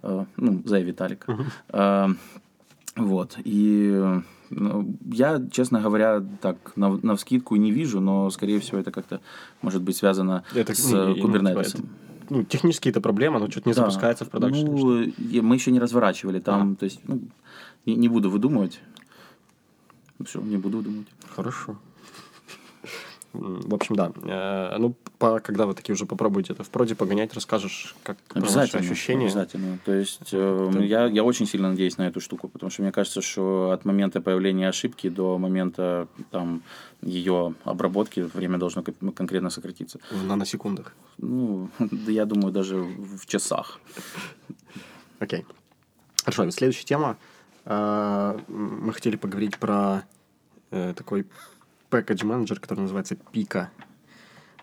Э, 0.03 0.25
Ну, 0.37 0.63
за 0.65 0.81
Виталик. 0.81 1.27
Э, 1.69 2.09
Вот. 2.97 3.37
И 3.45 4.03
ну, 4.51 4.97
я, 5.13 5.43
честно 5.51 5.81
говоря, 5.81 6.23
так 6.41 6.77
на, 6.77 6.97
навскидку 7.03 7.57
не 7.57 7.73
вижу, 7.73 8.01
но, 8.01 8.31
скорее 8.31 8.61
всего, 8.61 8.79
это 8.79 8.91
как-то 8.93 9.21
может 9.63 9.83
быть 9.83 9.97
связано 9.97 10.45
Это, 10.55 10.75
с 10.75 10.91
ну, 10.91 11.17
кубернетесом. 11.17 11.81
типа, 11.83 11.93
Ну, 12.31 12.45
технические 12.45 12.91
это 12.93 13.01
проблема, 13.01 13.39
но 13.39 13.51
что-то 13.51 13.69
не 13.69 13.75
Да. 13.75 13.83
запускается 13.83 14.25
в 14.25 14.31
продакшн. 14.31 14.57
что? 14.59 14.71
Ну, 14.77 15.03
и 15.03 15.41
мы 15.41 15.57
еще 15.57 15.73
не 15.73 15.81
разворачивали 15.81 16.41
там, 16.41 16.77
то 16.77 16.85
есть, 16.85 17.01
ну, 17.09 17.21
не, 17.87 17.97
не 17.97 18.09
буду 18.09 18.31
выдумывать. 18.31 18.81
Все, 20.25 20.41
не 20.41 20.57
буду 20.57 20.79
выдумывать. 20.79 21.09
Хорошо. 21.35 21.77
В 23.35 23.75
общем, 23.75 23.97
да. 23.97 24.13
Э, 24.23 24.79
Ну, 24.79 24.95
по- 25.19 25.41
когда 25.41 25.67
вы 25.67 25.75
такие 25.75 25.93
уже 25.95 26.07
попробуете 26.07 26.53
это 26.53 26.63
в 26.63 26.71
проде 26.71 26.95
погонять, 26.95 27.35
расскажешь, 27.35 27.95
как 28.03 28.17
Обязательно. 28.33 28.83
ощущения. 28.83 29.27
Обязательно. 29.27 29.79
То 29.85 29.93
есть 29.93 30.31
э, 30.33 30.71
я, 30.83 31.07
я 31.07 31.25
очень 31.25 31.47
сильно 31.47 31.71
надеюсь 31.71 31.99
на 31.99 32.07
эту 32.07 32.21
штуку, 32.21 32.49
потому 32.49 32.71
что 32.71 32.83
мне 32.83 32.93
кажется, 32.93 33.21
что 33.23 33.71
от 33.73 33.85
момента 33.85 34.21
появления 34.21 34.69
ошибки 34.69 35.09
до 35.09 35.37
момента 35.39 36.07
там 36.31 36.63
ее 37.03 37.55
обработки 37.65 38.21
время 38.21 38.59
должно 38.59 38.83
кон- 38.83 39.13
конкретно 39.13 39.51
сократиться. 39.51 39.99
В 40.11 40.25
наносекундах. 40.25 40.95
Ну, 41.19 41.69
да 41.79 42.13
я 42.13 42.25
думаю, 42.25 42.53
даже 42.53 42.77
в 42.77 43.27
часах. 43.27 43.81
Окей. 45.19 45.45
Хорошо, 46.25 46.51
следующая 46.51 46.85
тема. 46.85 47.17
М, 47.67 48.41
Мы 48.49 48.93
хотели 48.93 49.17
поговорить 49.17 49.59
про 49.59 50.03
э, 50.71 50.93
такой 50.95 51.27
package 51.95 52.25
менеджер, 52.25 52.59
который 52.61 52.81
называется 52.81 53.17
Пика. 53.33 53.71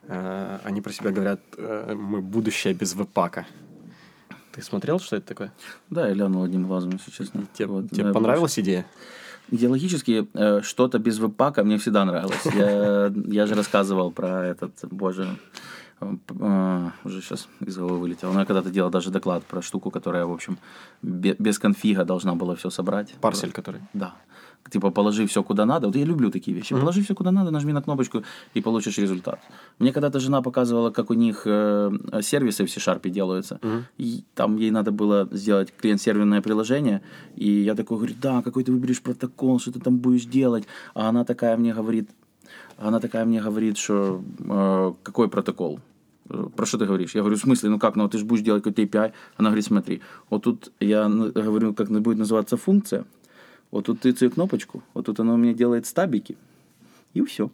Э, 0.03 0.59
Они 0.63 0.81
про 0.81 0.91
себя 0.91 1.11
говорят, 1.11 1.39
э, 1.57 1.93
мы 1.95 2.21
будущее 2.21 2.73
без 2.73 2.93
веб-пака. 2.95 3.45
Ты 4.51 4.61
смотрел, 4.61 4.99
что 4.99 5.15
это 5.15 5.27
такое? 5.27 5.51
Да, 5.89 6.07
я 6.07 6.13
глянул 6.13 6.43
одним 6.43 6.67
глазом, 6.67 6.91
если 6.91 7.11
честно. 7.11 7.45
Тебе, 7.53 7.67
Вот, 7.67 7.89
тебе 7.91 8.03
да, 8.05 8.13
понравилась 8.13 8.59
идея? 8.59 8.85
Идеологически 9.49 10.27
э, 10.33 10.61
что-то 10.61 10.99
без 10.99 11.19
веб-пака 11.19 11.63
мне 11.63 11.77
всегда 11.77 12.03
нравилось. 12.05 12.45
Я, 12.55 13.11
я 13.27 13.45
же 13.45 13.55
рассказывал 13.55 14.11
про 14.11 14.45
этот, 14.45 14.71
боже, 14.91 15.27
э, 16.01 16.89
уже 17.05 17.21
сейчас 17.21 17.47
из 17.61 17.77
головы 17.77 17.99
вылетело. 17.99 18.33
Но 18.33 18.39
я 18.41 18.45
когда-то 18.45 18.69
делал 18.69 18.89
даже 18.91 19.09
доклад 19.09 19.43
про 19.45 19.61
штуку, 19.61 19.89
которая, 19.91 20.25
в 20.25 20.31
общем, 20.31 20.57
бе- 21.01 21.35
без 21.39 21.57
конфига 21.59 22.03
должна 22.03 22.35
была 22.35 22.55
все 22.55 22.69
собрать. 22.69 23.13
Парсель, 23.21 23.51
который. 23.51 23.81
Да. 23.93 24.15
Типа 24.69 24.91
положи 24.91 25.25
все 25.25 25.43
куда 25.43 25.65
надо. 25.65 25.87
Вот 25.87 25.95
я 25.95 26.05
люблю 26.05 26.31
такие 26.31 26.55
вещи. 26.55 26.73
Положи 26.81 27.01
все 27.01 27.13
куда 27.13 27.31
надо, 27.31 27.51
нажми 27.51 27.73
на 27.73 27.81
кнопочку 27.81 28.23
и 28.53 28.61
получишь 28.61 28.97
результат. 28.99 29.39
Мне 29.79 29.91
когда-то 29.91 30.19
жена 30.19 30.41
показывала, 30.41 30.91
как 30.91 31.09
у 31.09 31.13
них 31.13 31.43
э, 31.45 31.91
сервисы 32.21 32.63
в 32.65 32.69
C-Sharp 32.69 33.09
делаются. 33.09 33.59
И 33.97 34.23
там 34.33 34.57
ей 34.57 34.71
надо 34.71 34.91
было 34.91 35.27
сделать 35.31 35.73
клиент-серверное 35.81 36.41
приложение. 36.41 37.01
И 37.35 37.49
я 37.49 37.75
такой 37.75 37.97
говорю, 37.97 38.15
да, 38.21 38.41
какой 38.41 38.63
ты 38.63 38.71
выберешь 38.71 39.01
протокол, 39.01 39.59
что 39.59 39.71
ты 39.71 39.79
там 39.79 39.97
будешь 39.97 40.25
делать. 40.25 40.65
А 40.93 41.09
она 41.09 41.25
такая 41.25 41.57
мне 41.57 41.73
говорит, 41.73 42.09
она 42.77 42.99
такая 42.99 43.25
мне 43.25 43.41
говорит, 43.41 43.77
что 43.77 44.21
э, 44.39 44.93
какой 45.03 45.27
протокол? 45.27 45.79
Э, 46.29 46.47
Про 46.55 46.65
что 46.65 46.77
ты 46.77 46.85
говоришь? 46.85 47.15
Я 47.15 47.21
говорю, 47.21 47.35
в 47.37 47.41
смысле, 47.41 47.69
ну 47.69 47.79
как, 47.79 47.95
ну 47.95 48.07
ты 48.07 48.17
же 48.17 48.25
будешь 48.25 48.43
делать 48.43 48.63
какой-то 48.63 48.81
API. 48.83 49.11
Она 49.37 49.49
говорит, 49.49 49.65
смотри, 49.65 50.01
вот 50.29 50.43
тут 50.43 50.71
я 50.79 51.09
говорю, 51.09 51.73
как 51.73 51.89
будет 52.01 52.17
называться 52.17 52.57
функция. 52.57 53.05
Вот 53.71 53.85
тут 53.85 54.01
тыцаю 54.01 54.31
кнопочку, 54.31 54.83
вот 54.93 55.05
тут 55.05 55.19
она 55.19 55.33
у 55.33 55.37
меня 55.37 55.53
делает 55.53 55.85
стабики, 55.85 56.37
и 57.13 57.21
все. 57.23 57.49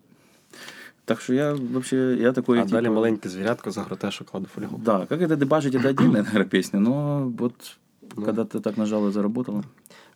Так 1.05 1.21
что 1.21 1.33
я 1.33 1.55
вообще, 1.55 2.17
я 2.19 2.33
такой... 2.33 2.59
А 2.59 2.65
типа, 2.65 3.29
зверятку 3.29 3.71
за 3.71 3.83
гротешу 3.83 4.25
кладу 4.25 4.47
фольгу. 4.53 4.77
Да, 4.77 5.05
как 5.05 5.21
это 5.21 5.35
дебажить, 5.37 5.75
это 5.75 5.89
отдельная, 5.89 6.23
наверное, 6.23 6.49
песня, 6.49 6.79
но 6.79 7.31
вот 7.37 7.77
когда 8.25 8.45
ты 8.45 8.59
так 8.59 8.77
нажал 8.77 9.07
и 9.07 9.11
заработало. 9.11 9.63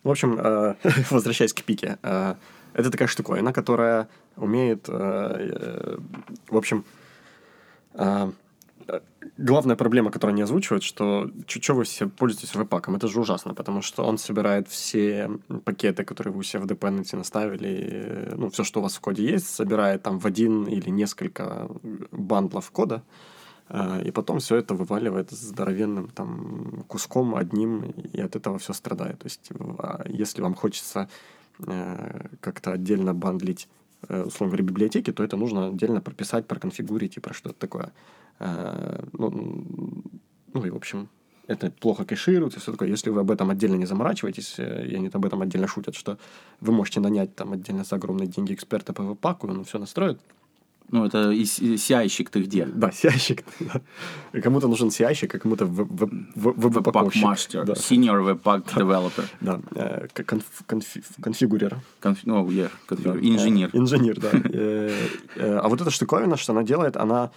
В 0.02 0.10
общем, 0.10 0.38
э, 0.38 0.74
возвращаясь 1.10 1.52
к 1.54 1.62
пике, 1.62 1.98
э, 2.02 2.34
это 2.74 2.90
такая 2.90 3.08
штуковина, 3.08 3.52
которая 3.52 4.08
умеет, 4.36 4.86
э, 4.88 4.92
э, 4.92 5.98
в 6.48 6.56
общем, 6.56 6.84
э, 7.94 8.30
главная 9.38 9.76
проблема, 9.76 10.10
которую 10.10 10.34
они 10.34 10.42
озвучивают, 10.42 10.82
что 10.84 11.30
что 11.46 11.74
вы 11.74 11.84
все 11.84 12.08
пользуетесь 12.08 12.54
веб-паком, 12.54 12.96
это 12.96 13.08
же 13.08 13.20
ужасно, 13.20 13.54
потому 13.54 13.82
что 13.82 14.04
он 14.04 14.18
собирает 14.18 14.68
все 14.68 15.30
пакеты, 15.64 16.04
которые 16.04 16.32
вы 16.32 16.40
у 16.40 16.42
себя 16.42 16.60
в 16.60 16.66
dependency 16.66 17.16
наставили, 17.16 17.68
э, 17.68 18.34
ну, 18.36 18.50
все, 18.50 18.64
что 18.64 18.80
у 18.80 18.82
вас 18.82 18.96
в 18.96 19.00
коде 19.00 19.24
есть, 19.24 19.48
собирает 19.48 20.02
там 20.02 20.18
в 20.18 20.26
один 20.26 20.64
или 20.64 20.90
несколько 20.90 21.68
бандлов 22.10 22.70
кода, 22.70 23.02
э, 23.68 24.02
и 24.04 24.10
потом 24.10 24.38
все 24.38 24.56
это 24.56 24.74
вываливает 24.74 25.30
здоровенным 25.30 26.08
там 26.08 26.84
куском 26.88 27.34
одним, 27.34 27.82
и 27.82 28.20
от 28.20 28.36
этого 28.36 28.58
все 28.58 28.72
страдает. 28.72 29.18
То 29.18 29.26
есть, 29.26 29.50
а 29.78 30.04
если 30.08 30.42
вам 30.42 30.54
хочется 30.54 31.08
э, 31.66 32.26
как-то 32.40 32.72
отдельно 32.72 33.14
бандлить, 33.14 33.68
э, 34.08 34.22
условно 34.22 34.56
говоря, 34.56 34.68
библиотеки, 34.68 35.12
то 35.12 35.24
это 35.24 35.36
нужно 35.36 35.68
отдельно 35.68 36.00
прописать, 36.00 36.46
проконфигурить 36.46 37.16
и 37.16 37.20
про 37.20 37.34
что-то 37.34 37.54
такое. 37.58 37.92
Э, 38.42 39.04
Ну, 39.12 39.30
ну 40.54 40.64
и, 40.64 40.70
в 40.70 40.76
общем, 40.76 41.08
это 41.46 41.70
плохо 41.70 42.04
кэшируется, 42.04 42.60
все 42.60 42.72
такое. 42.72 42.88
Если 42.88 43.10
вы 43.10 43.20
об 43.20 43.30
этом 43.30 43.50
отдельно 43.50 43.76
не 43.76 43.86
заморачиваетесь, 43.86 44.58
э, 44.58 44.86
и 44.86 44.94
они 44.94 45.10
об 45.12 45.24
этом 45.24 45.42
отдельно 45.42 45.66
шутят, 45.66 45.94
что 45.94 46.18
вы 46.60 46.72
можете 46.72 47.00
нанять 47.00 47.34
там 47.34 47.52
отдельно 47.52 47.84
за 47.84 47.96
огромные 47.96 48.26
деньги 48.26 48.54
эксперта 48.54 48.92
по 48.92 49.02
веб-паку, 49.02 49.48
он 49.48 49.64
все 49.64 49.78
настроит, 49.78 50.20
Ну, 50.90 51.06
это 51.06 51.30
и 51.30 51.44
с- 51.44 51.58
и 51.60 51.74
CI-щик 51.76 52.28
ты 52.30 52.42
где? 52.42 52.66
да, 52.66 52.88
CI-щик. 52.90 53.44
да. 53.60 54.40
Кому-то 54.42 54.68
нужен 54.68 54.88
CI-щик, 54.88 55.34
а 55.34 55.38
кому-то 55.38 55.64
веб-паковщик. 55.66 57.24
Master, 57.24 57.64
Да, 57.64 57.72
Senior 57.74 58.38
Developer. 58.76 59.24
да. 59.40 59.60
э, 59.74 60.06
конф- 60.14 60.64
конфи- 60.68 61.02
конфигурер. 61.22 61.78
Конф- 62.00 62.18
Ну, 62.24 62.46
yeah, 62.50 62.70
Да. 62.90 62.94
конфигур- 62.96 63.20
инженер. 63.22 63.70
Э, 63.72 63.78
Инженер, 63.78 64.20
да. 64.20 64.30
Э, 64.52 65.58
А 65.62 65.68
вот 65.68 65.80
эта 65.80 65.90
штуковина, 65.90 66.36
что 66.36 66.52
она 66.52 66.62
делает, 66.62 66.96
она, 66.96 67.30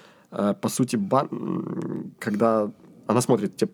по 0.62 0.70
сути, 0.70 0.98
бан- 0.98 2.12
когда 2.20 2.70
она 3.08 3.22
смотрит 3.22 3.56
те, 3.56 3.68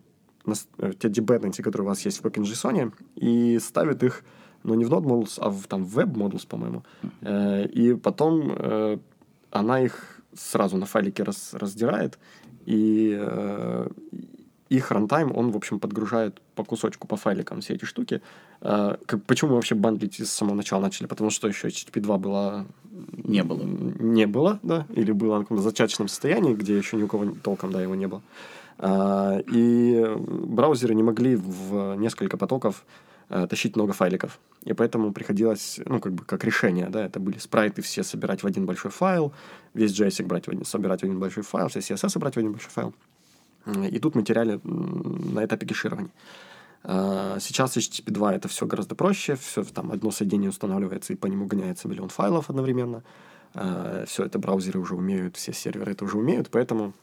те 0.98 1.08
dependency, 1.08 1.62
которые 1.62 1.86
у 1.86 1.88
вас 1.88 2.06
есть 2.06 2.20
в 2.22 2.26
WebInJSON, 2.26 2.92
и 3.16 3.58
ставит 3.58 4.02
их, 4.02 4.22
ну, 4.64 4.74
не 4.74 4.84
в 4.84 4.90
Node 4.90 5.04
Modules, 5.04 5.38
а 5.40 5.48
в 5.50 5.66
там, 5.66 5.84
в 5.84 5.98
Web 5.98 6.12
по-моему. 6.46 6.82
Э, 7.22 7.66
И 7.66 7.94
потом 7.94 8.52
она 9.52 9.80
их 9.80 10.20
сразу 10.34 10.76
на 10.76 10.86
файлике 10.86 11.22
раз, 11.22 11.54
раздирает, 11.54 12.18
и 12.64 13.16
э, 13.20 13.88
их 14.68 14.90
рантайм, 14.90 15.36
он, 15.36 15.50
в 15.50 15.56
общем, 15.56 15.78
подгружает 15.78 16.40
по 16.54 16.64
кусочку, 16.64 17.06
по 17.06 17.16
файликам 17.16 17.60
все 17.60 17.74
эти 17.74 17.84
штуки. 17.84 18.22
Э, 18.62 18.96
как, 19.06 19.22
почему 19.24 19.50
мы 19.50 19.56
вообще 19.56 19.74
бандлить 19.74 20.18
с 20.18 20.30
самого 20.30 20.54
начала 20.54 20.80
начали? 20.80 21.06
Потому 21.06 21.30
что 21.30 21.48
еще 21.48 21.68
HTTP 21.68 22.00
2 22.00 22.18
было... 22.18 22.66
Не 23.24 23.42
было. 23.44 23.62
Не 23.62 24.26
было, 24.26 24.58
да, 24.62 24.86
или 24.94 25.12
было 25.12 25.36
на 25.36 25.42
каком-то 25.42 25.62
зачаточном 25.62 26.08
состоянии, 26.08 26.54
где 26.54 26.76
еще 26.76 26.96
ни 26.96 27.02
у 27.02 27.08
кого 27.08 27.26
толком, 27.42 27.72
да, 27.72 27.82
его 27.82 27.94
не 27.94 28.06
было. 28.06 28.22
А, 28.78 29.38
и 29.52 30.04
браузеры 30.18 30.94
не 30.94 31.02
могли 31.02 31.36
в 31.36 31.94
несколько 31.96 32.36
потоков 32.36 32.84
э, 32.86 33.11
тащить 33.48 33.76
много 33.76 33.92
файликов. 33.92 34.38
И 34.64 34.72
поэтому 34.72 35.12
приходилось, 35.12 35.80
ну, 35.86 36.00
как 36.00 36.12
бы, 36.12 36.24
как 36.24 36.44
решение, 36.44 36.88
да, 36.88 37.06
это 37.06 37.18
были 37.18 37.38
спрайты 37.38 37.82
все 37.82 38.02
собирать 38.02 38.42
в 38.42 38.46
один 38.46 38.66
большой 38.66 38.90
файл, 38.90 39.32
весь 39.74 39.98
JS 39.98 40.26
собрать 40.26 40.46
в 40.46 40.50
один, 40.50 40.64
собирать 40.64 41.00
в 41.00 41.04
один 41.04 41.18
большой 41.18 41.42
файл, 41.42 41.68
все 41.68 41.80
CSS 41.80 42.10
собрать 42.10 42.34
в 42.34 42.38
один 42.38 42.52
большой 42.52 42.70
файл. 42.70 42.94
И 43.90 43.98
тут 43.98 44.14
мы 44.14 44.22
теряли 44.22 44.60
на 44.64 45.44
этапе 45.44 45.66
кеширования. 45.66 46.10
А, 46.84 47.38
Сейчас 47.40 47.76
HTTP 47.76 48.10
2 48.10 48.34
это 48.34 48.48
все 48.48 48.66
гораздо 48.66 48.94
проще, 48.94 49.36
все 49.36 49.64
там 49.64 49.92
одно 49.92 50.10
соединение 50.10 50.50
устанавливается 50.50 51.12
и 51.12 51.16
по 51.16 51.26
нему 51.26 51.46
гоняется 51.46 51.88
миллион 51.88 52.08
файлов 52.08 52.50
одновременно. 52.50 53.02
Все 54.06 54.24
это 54.24 54.38
браузеры 54.38 54.80
уже 54.80 54.94
умеют, 54.94 55.36
все 55.36 55.52
серверы 55.52 55.92
это 55.92 56.06
уже 56.06 56.16
умеют, 56.16 56.48
поэтому 56.50 56.94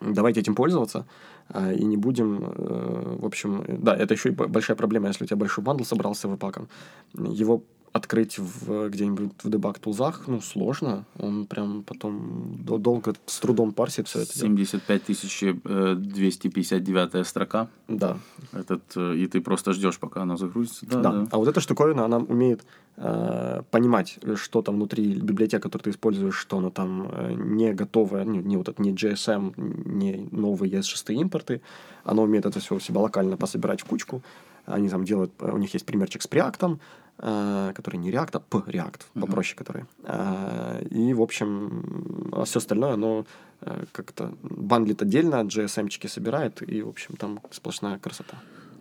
давайте 0.00 0.40
этим 0.40 0.56
пользоваться 0.56 0.98
а, 0.98 1.06
и 1.54 1.84
не 1.84 1.96
будем, 1.96 2.44
э, 2.44 3.16
в 3.20 3.24
общем, 3.26 3.64
да, 3.68 3.96
это 3.96 4.14
еще 4.14 4.28
и 4.28 4.32
большая 4.32 4.76
проблема, 4.76 5.08
если 5.08 5.24
у 5.24 5.26
тебя 5.26 5.36
большой 5.36 5.64
бандл 5.64 5.84
собрался 5.84 6.28
webpack 6.28 6.56
ом, 6.56 6.68
его 7.14 7.62
открыть 7.98 8.38
в, 8.38 8.88
где-нибудь 8.88 9.32
в 9.42 9.50
дебаг 9.50 9.78
тулзах, 9.78 10.24
ну, 10.26 10.40
сложно, 10.40 11.04
он 11.18 11.46
прям 11.46 11.82
потом 11.82 12.56
до- 12.64 12.78
долго 12.78 13.14
с 13.26 13.38
трудом 13.40 13.72
парсит 13.72 14.08
все 14.08 14.20
это. 14.20 14.32
дело. 14.34 14.48
75 14.48 15.02
тысяч 15.04 15.42
э, 15.42 15.94
259 15.94 17.26
строка. 17.26 17.68
Да, 17.88 18.18
Этот, 18.52 18.82
э, 18.96 19.16
и 19.16 19.26
ты 19.26 19.40
просто 19.40 19.72
ждешь, 19.72 19.98
пока 19.98 20.22
она 20.22 20.36
загрузится. 20.36 20.86
Да, 20.86 21.00
Да. 21.02 21.12
да. 21.12 21.26
А 21.30 21.36
вот 21.38 21.48
эта 21.48 21.60
штуковина, 21.60 22.04
она 22.04 22.18
умеет 22.18 22.64
э, 22.96 23.62
понимать, 23.70 24.18
что 24.36 24.62
там 24.62 24.76
внутри 24.76 25.14
библиотеки, 25.20 25.60
которую 25.62 25.84
ты 25.84 25.90
используешь, 25.90 26.36
что 26.36 26.58
оно 26.58 26.70
там 26.70 27.08
э, 27.10 27.32
не 27.34 27.72
готовое, 27.74 28.24
не, 28.24 28.38
не 28.38 28.56
вот 28.56 28.68
это, 28.68 28.80
не 28.82 28.92
GSM, 28.92 29.54
не 29.86 30.28
новые 30.32 30.72
ES6 30.72 31.14
импорты. 31.14 31.60
Оно 32.04 32.22
умеет 32.22 32.46
это 32.46 32.58
все 32.60 32.74
у 32.74 32.80
себя 32.80 33.00
локально 33.00 33.36
пособирать 33.36 33.80
в 33.82 33.84
кучку. 33.84 34.22
Они 34.66 34.88
там 34.88 35.04
делают, 35.04 35.32
у 35.40 35.56
них 35.58 35.72
есть 35.74 35.86
примерчик 35.86 36.20
с 36.22 36.26
Preact, 36.28 36.78
который 37.18 37.96
не 37.98 38.10
React, 38.12 38.30
а 38.32 38.40
P-React, 38.40 39.00
попроще 39.20 39.56
который. 39.58 39.84
Э, 40.04 40.82
и, 40.90 41.12
в 41.14 41.20
общем, 41.20 42.28
а 42.32 42.44
все 42.44 42.58
остальное, 42.58 42.92
оно 42.94 43.24
э, 43.60 43.84
как-то 43.92 44.32
бандлит 44.42 45.02
отдельно, 45.02 45.42
GSM-чики 45.44 46.06
собирает, 46.08 46.62
и, 46.62 46.82
в 46.82 46.88
общем, 46.88 47.16
там 47.16 47.40
сплошная 47.50 47.98
красота. 47.98 48.36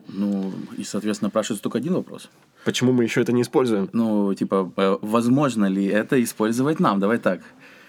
Ну, 0.10 0.52
и, 0.78 0.84
соответственно, 0.84 1.30
спрашивается 1.30 1.64
только 1.64 1.80
один 1.80 1.94
вопрос. 1.94 2.30
Почему 2.64 2.92
мы 2.94 3.04
еще 3.04 3.22
это 3.22 3.34
не 3.34 3.42
используем? 3.42 3.90
Ну, 3.94 4.34
типа, 4.34 4.72
э, 4.78 4.98
возможно 5.02 5.66
ли 5.70 5.86
это 5.86 6.16
использовать 6.24 6.80
нам? 6.80 7.00
Давай 7.00 7.18
так. 7.18 7.42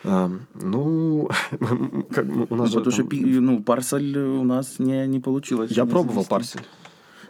А, 0.05 0.31
ну, 0.55 1.29
как, 2.11 2.25
у 2.27 2.47
Ну, 2.51 2.57
нас 2.57 2.71
же 2.71 2.79
потому 2.79 2.91
что 2.93 3.03
там- 3.03 3.09
пи- 3.09 3.41
ну, 3.41 3.63
парсель 3.63 4.17
у 4.19 4.45
нас 4.45 4.79
не, 4.79 5.07
не 5.07 5.21
получилось. 5.21 5.71
Я 5.73 5.85
не 5.85 5.91
пробовал 5.91 6.25
парсель. 6.25 6.63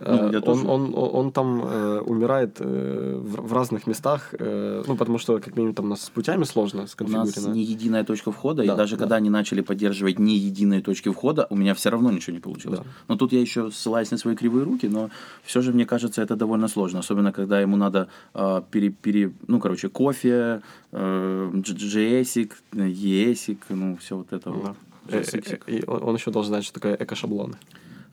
Ну, 0.00 0.06
Э, 0.06 0.36
он, 0.36 0.42
тоже. 0.42 0.66
он, 0.66 0.94
он, 0.94 1.14
он 1.14 1.32
там 1.32 1.62
э, 1.64 2.00
умирает 2.00 2.56
э, 2.60 3.20
в, 3.20 3.48
в 3.48 3.52
разных 3.52 3.86
местах, 3.86 4.28
э, 4.38 4.84
ну, 4.86 4.96
потому 4.96 5.18
что, 5.18 5.38
как 5.38 5.56
минимум, 5.56 5.74
там 5.74 5.86
у 5.86 5.88
нас 5.88 6.02
с 6.04 6.10
путями 6.10 6.44
сложно 6.44 6.86
У 7.00 7.08
нас 7.08 7.36
не 7.46 7.62
единая 7.62 8.04
точка 8.04 8.30
входа, 8.32 8.64
Да, 8.64 8.74
и 8.74 8.76
даже 8.76 8.96
да. 8.96 9.00
когда 9.00 9.16
они 9.16 9.30
начали 9.30 9.60
поддерживать 9.62 10.18
не 10.18 10.36
единые 10.36 10.82
точки 10.82 11.08
входа, 11.10 11.46
у 11.50 11.56
меня 11.56 11.74
все 11.74 11.90
равно 11.90 12.10
ничего 12.12 12.34
не 12.34 12.40
получилось. 12.40 12.78
Да. 12.80 12.84
Но 13.08 13.16
тут 13.16 13.32
я 13.32 13.40
еще 13.40 13.70
ссылаюсь 13.70 14.10
на 14.10 14.18
свои 14.18 14.34
кривые 14.36 14.64
руки, 14.64 14.88
но 14.88 15.10
все 15.42 15.60
же, 15.62 15.72
мне 15.72 15.84
кажется, 15.86 16.22
это 16.22 16.36
довольно 16.36 16.68
сложно, 16.68 16.98
особенно 17.00 17.32
когда 17.32 17.60
ему 17.60 17.76
надо 17.76 18.06
а, 18.34 18.60
пере, 18.70 18.90
пере- 18.90 19.32
ну, 19.48 19.58
короче, 19.60 19.88
кофе, 19.88 20.60
э, 20.92 21.50
JS, 21.54 22.50
ES, 22.72 23.56
ну, 23.70 23.96
все 23.96 24.16
вот 24.16 24.32
это 24.32 24.50
вот. 24.50 24.64
Да. 24.64 24.74
Э, 25.08 25.20
JSX. 25.22 25.60
э, 25.66 25.72
И 25.78 25.84
он, 25.86 26.02
он 26.02 26.14
еще 26.14 26.30
должен 26.30 26.50
знать, 26.52 26.64
что 26.64 26.74
такое 26.74 26.94
эко-шаблоны. 26.94 27.54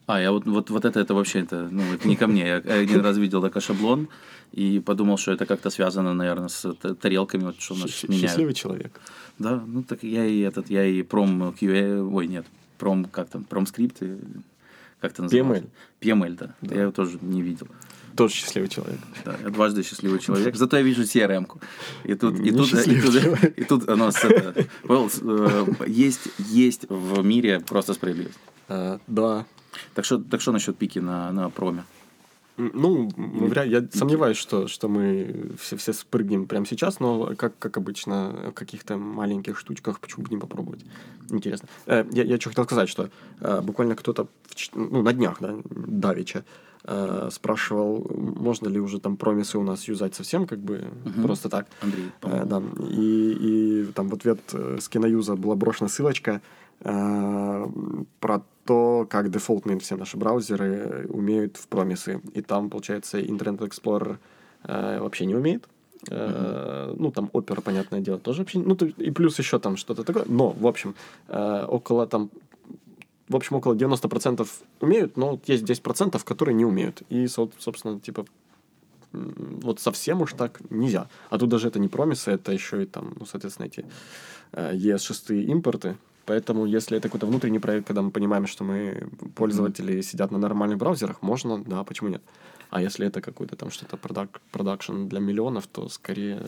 А, 0.06 0.20
я 0.20 0.30
вот, 0.30 0.46
вот, 0.46 0.70
вот 0.70 0.84
это, 0.84 1.00
это 1.00 1.14
вообще, 1.14 1.40
это, 1.40 1.68
ну, 1.70 1.82
это 1.92 2.06
не 2.06 2.16
ко 2.16 2.28
мне. 2.28 2.46
Я 2.46 2.56
один 2.56 3.00
раз 3.00 3.16
видел 3.16 3.42
такой 3.42 3.60
шаблон 3.60 4.08
и 4.52 4.78
подумал, 4.78 5.18
что 5.18 5.32
это 5.32 5.46
как-то 5.46 5.70
связано, 5.70 6.14
наверное, 6.14 6.48
с 6.48 6.72
тарелками, 7.00 7.44
вот, 7.44 7.60
что 7.60 7.74
у 7.74 7.78
нас 7.78 8.04
меняют. 8.04 8.30
Счастливый 8.30 8.54
человек. 8.54 9.00
Да, 9.38 9.62
ну 9.66 9.82
так 9.82 10.04
я 10.04 10.24
и 10.24 10.40
этот, 10.40 10.70
я 10.70 10.84
и 10.84 11.02
пром 11.02 11.50
QA, 11.50 12.08
ой, 12.08 12.28
нет, 12.28 12.46
пром, 12.78 13.04
как 13.06 13.28
там, 13.28 13.44
промскрипт, 13.44 14.02
и 14.02 14.16
Как 15.00 15.12
это 15.12 15.22
называется? 15.24 15.68
PML, 16.00 16.36
да. 16.36 16.54
да. 16.60 16.74
Я 16.74 16.82
его 16.82 16.92
тоже 16.92 17.18
не 17.20 17.42
видел. 17.42 17.66
Тоже 18.16 18.34
счастливый 18.34 18.68
человек. 18.68 19.00
Да, 19.24 19.36
я 19.42 19.50
дважды 19.50 19.82
счастливый 19.82 20.20
человек. 20.20 20.56
Зато 20.56 20.76
я 20.78 20.82
вижу 20.82 21.02
CRM-ку. 21.02 21.60
И 22.04 22.14
тут, 22.14 22.38
и 22.40 22.50
тут, 22.50 22.72
и 22.72 23.00
тут, 23.00 23.44
и 23.58 23.64
тут 23.64 23.88
оно 23.88 24.10
с, 24.10 24.24
это, 24.24 24.66
э, 24.88 25.66
есть, 25.86 26.28
есть 26.38 26.86
в 26.88 27.22
мире 27.22 27.60
просто 27.60 27.92
справедливость. 27.92 28.38
А, 28.68 28.98
да. 29.06 29.44
Так 29.94 30.04
что, 30.04 30.18
так 30.18 30.40
что 30.40 30.52
насчет 30.52 30.76
пики 30.76 30.98
на, 30.98 31.32
на 31.32 31.50
проме? 31.50 31.84
Ну, 32.56 33.10
я 33.66 33.86
сомневаюсь, 33.92 34.38
что, 34.38 34.66
что 34.66 34.88
мы 34.88 35.52
все, 35.60 35.76
все 35.76 35.92
спрыгнем 35.92 36.46
прямо 36.46 36.64
сейчас, 36.64 37.00
но 37.00 37.34
как, 37.36 37.58
как 37.58 37.76
обычно 37.76 38.50
в 38.50 38.52
каких-то 38.52 38.96
маленьких 38.96 39.58
штучках, 39.58 40.00
почему 40.00 40.24
бы 40.24 40.30
не 40.30 40.38
попробовать? 40.38 40.84
Интересно. 41.28 41.68
Э, 41.84 42.06
я, 42.12 42.24
я 42.24 42.40
что 42.40 42.48
хотел 42.48 42.64
сказать, 42.64 42.88
что 42.88 43.10
э, 43.40 43.60
буквально 43.60 43.94
кто-то 43.94 44.28
ну, 44.74 45.02
на 45.02 45.12
днях, 45.12 45.36
да, 45.40 45.54
Давича, 45.68 46.44
э, 46.84 47.28
спрашивал, 47.30 48.10
можно 48.14 48.68
ли 48.68 48.80
уже 48.80 49.00
там 49.00 49.18
промисы 49.18 49.58
у 49.58 49.62
нас 49.62 49.86
юзать 49.86 50.14
совсем, 50.14 50.46
как 50.46 50.60
бы 50.60 50.88
угу. 51.04 51.22
просто 51.22 51.50
так. 51.50 51.66
Андрей, 51.82 52.10
э, 52.22 52.44
Да. 52.46 52.62
И, 52.88 53.36
и 53.38 53.92
там 53.92 54.08
в 54.08 54.14
ответ 54.14 54.40
с 54.52 54.88
киноюза 54.88 55.36
была 55.36 55.56
брошена 55.56 55.90
ссылочка 55.90 56.40
э, 56.80 57.66
про 58.20 58.42
то, 58.66 59.06
как 59.08 59.30
дефолтные 59.30 59.78
все 59.78 59.96
наши 59.96 60.16
браузеры 60.16 61.06
умеют 61.08 61.56
в 61.56 61.68
промисы. 61.68 62.20
И 62.34 62.42
там, 62.42 62.70
получается, 62.70 63.18
Internet 63.18 63.58
Explorer 63.58 64.18
э, 64.64 65.00
вообще 65.00 65.26
не 65.26 65.34
умеет. 65.34 65.68
Mm-hmm. 66.08 66.96
Ну, 66.98 67.10
там 67.10 67.30
опера, 67.32 67.60
понятное 67.60 68.00
дело, 68.00 68.18
тоже 68.18 68.42
вообще... 68.42 68.58
Ну, 68.58 68.74
и 68.74 69.10
плюс 69.10 69.38
еще 69.38 69.58
там 69.58 69.76
что-то 69.76 70.04
такое. 70.04 70.24
Но, 70.26 70.50
в 70.50 70.66
общем, 70.66 70.94
э, 71.28 71.64
около 71.68 72.06
там... 72.06 72.30
В 73.28 73.34
общем, 73.34 73.56
около 73.56 73.74
90% 73.74 74.46
умеют, 74.80 75.16
но 75.16 75.40
есть 75.46 75.64
10%, 75.64 76.22
которые 76.24 76.54
не 76.54 76.64
умеют. 76.64 77.02
И, 77.08 77.26
собственно, 77.26 77.98
типа, 77.98 78.24
вот 79.12 79.80
совсем 79.80 80.22
уж 80.22 80.34
так 80.34 80.60
нельзя. 80.70 81.08
А 81.30 81.38
тут 81.38 81.48
даже 81.48 81.68
это 81.68 81.78
не 81.78 81.88
промисы, 81.88 82.32
это 82.32 82.52
еще 82.52 82.82
и 82.82 82.86
там, 82.86 83.14
ну, 83.18 83.26
соответственно, 83.26 83.66
эти 83.66 83.84
ES6 84.52 85.42
импорты, 85.44 85.96
Поэтому, 86.26 86.66
если 86.66 86.98
это 86.98 87.08
какой-то 87.08 87.26
внутренний 87.26 87.60
проект, 87.60 87.86
когда 87.86 88.02
мы 88.02 88.10
понимаем, 88.10 88.46
что 88.46 88.64
мы 88.64 89.08
пользователи 89.34 89.94
mm-hmm. 89.94 90.02
сидят 90.02 90.30
на 90.32 90.38
нормальных 90.38 90.78
браузерах, 90.78 91.22
можно, 91.22 91.62
да, 91.64 91.84
почему 91.84 92.10
нет? 92.10 92.22
А 92.70 92.80
если 92.80 93.06
это 93.06 93.20
какой-то 93.20 93.54
там 93.56 93.70
что-то 93.70 93.96
продак, 93.96 94.40
продакшн 94.50 95.06
для 95.06 95.20
миллионов, 95.20 95.66
то 95.68 95.88
скорее... 95.88 96.44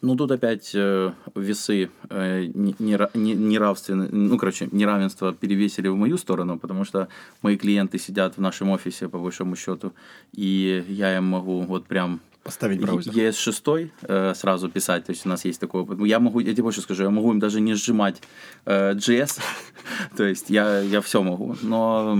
Ну, 0.00 0.16
тут 0.16 0.30
опять 0.30 0.74
э, 0.74 1.12
весы 1.34 1.90
э, 2.08 2.46
неравственные, 2.54 4.08
ну, 4.10 4.38
короче, 4.38 4.68
неравенство 4.72 5.34
перевесили 5.34 5.88
в 5.88 5.96
мою 5.96 6.16
сторону, 6.16 6.58
потому 6.58 6.84
что 6.84 7.08
мои 7.42 7.56
клиенты 7.58 7.98
сидят 7.98 8.38
в 8.38 8.40
нашем 8.40 8.70
офисе, 8.70 9.08
по 9.08 9.18
большому 9.18 9.56
счету, 9.56 9.92
и 10.32 10.84
я 10.88 11.16
им 11.16 11.24
могу 11.24 11.60
вот 11.60 11.86
прям 11.86 12.20
Поставить 12.42 12.80
браузер. 12.80 13.12
ES6 13.12 13.90
э, 14.02 14.34
сразу 14.34 14.68
писать, 14.68 15.04
то 15.04 15.12
есть 15.12 15.26
у 15.26 15.28
нас 15.28 15.44
есть 15.44 15.60
такой 15.60 15.82
опыт. 15.82 16.00
Я 16.00 16.18
могу, 16.18 16.40
я 16.40 16.52
тебе 16.52 16.64
больше 16.64 16.80
скажу, 16.80 17.04
я 17.04 17.10
могу 17.10 17.30
им 17.30 17.38
даже 17.38 17.60
не 17.60 17.74
сжимать 17.74 18.20
э, 18.64 18.94
JS, 18.94 19.40
то 20.16 20.24
есть 20.24 20.50
я, 20.50 20.80
я 20.80 21.00
все 21.00 21.22
могу, 21.22 21.56
но, 21.62 22.18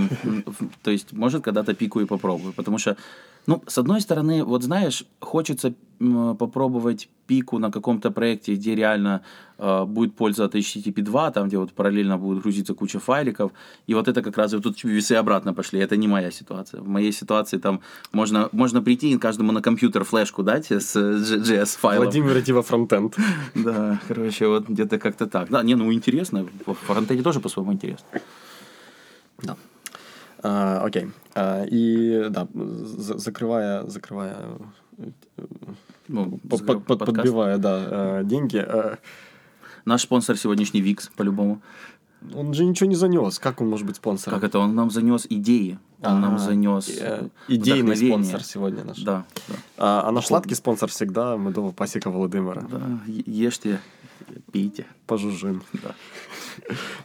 то 0.81 0.91
есть, 0.91 1.11
может, 1.11 1.43
когда-то 1.43 1.73
пику 1.73 1.99
и 1.99 2.05
попробую, 2.05 2.53
потому 2.53 2.77
что 2.77 2.95
ну, 3.45 3.61
с 3.67 3.77
одной 3.77 4.01
стороны, 4.01 4.43
вот 4.43 4.63
знаешь, 4.63 5.05
хочется 5.19 5.73
попробовать 6.39 7.09
пику 7.27 7.59
на 7.59 7.71
каком-то 7.71 8.11
проекте, 8.11 8.55
где 8.55 8.75
реально 8.75 9.21
э, 9.57 9.85
будет 9.85 10.15
польза 10.15 10.45
от 10.45 10.55
HTTP 10.55 11.01
2, 11.01 11.31
там, 11.31 11.47
где 11.47 11.57
вот 11.57 11.71
параллельно 11.71 12.17
будет 12.17 12.41
грузиться 12.41 12.73
куча 12.73 12.99
файликов. 12.99 13.51
И 13.87 13.93
вот 13.93 14.07
это 14.07 14.21
как 14.21 14.37
раз 14.37 14.53
вот 14.53 14.63
тут 14.63 14.83
весы 14.83 15.13
обратно 15.13 15.53
пошли. 15.53 15.79
Это 15.79 15.95
не 15.95 16.07
моя 16.07 16.31
ситуация. 16.31 16.81
В 16.81 16.87
моей 16.87 17.11
ситуации 17.11 17.59
там 17.59 17.79
можно, 18.11 18.49
можно 18.51 18.81
прийти 18.81 19.11
и 19.11 19.17
каждому 19.17 19.51
на 19.51 19.61
компьютер 19.61 20.03
флешку 20.03 20.43
дать 20.43 20.71
с 20.71 20.95
JS 20.95 21.79
файлом. 21.79 22.03
Владимир, 22.03 22.37
иди 22.39 22.51
во 22.51 22.61
фронтенд. 22.61 23.15
Да, 23.55 23.99
короче, 24.07 24.47
вот 24.47 24.67
где-то 24.67 24.99
как-то 24.99 25.27
так. 25.27 25.49
Да, 25.49 25.63
не, 25.63 25.75
ну 25.75 25.93
интересно. 25.93 26.45
В 26.65 26.73
фронтенде 26.73 27.23
тоже 27.23 27.39
по-своему 27.39 27.73
интересно. 27.73 28.07
Да. 29.41 29.55
А, 30.43 30.81
окей. 30.83 31.09
А, 31.35 31.63
и 31.63 32.27
да, 32.29 32.47
закрывая, 32.53 33.87
закрывая, 33.87 34.37
ну, 36.07 36.37
под, 36.49 36.85
под, 36.85 36.99
подбивая, 36.99 37.57
да, 37.57 37.79
а, 37.89 38.23
деньги. 38.23 38.57
А... 38.57 38.97
Наш 39.85 40.01
спонсор 40.01 40.37
сегодняшний 40.37 40.81
Викс, 40.81 41.09
по-любому. 41.15 41.61
Он 42.33 42.53
же 42.53 42.63
ничего 42.63 42.89
не 42.89 42.95
занес. 42.95 43.39
Как 43.39 43.59
он 43.59 43.69
может 43.69 43.85
быть 43.85 43.97
спонсором? 43.97 44.39
Как 44.39 44.49
это? 44.49 44.59
Он 44.59 44.75
нам 44.75 44.89
занес 44.89 45.25
идеи. 45.29 45.77
Он 46.01 46.11
а, 46.11 46.19
нам 46.19 46.39
занес 46.39 46.89
э, 46.99 47.27
идейный 47.47 47.95
спонсор 47.95 48.43
сегодня 48.43 48.83
наш. 48.83 49.01
Да. 49.01 49.25
да. 49.47 49.55
А, 49.77 50.07
а 50.07 50.11
наш 50.11 50.27
сладкий 50.27 50.55
спонсор 50.55 50.89
всегда 50.89 51.35
медова 51.35 51.71
пасека 51.71 52.09
Володимира. 52.09 52.61
Да. 52.61 52.99
Ешьте, 53.07 53.79
пейте. 54.51 54.85
Пожужжим. 55.07 55.63
Да. 55.81 55.95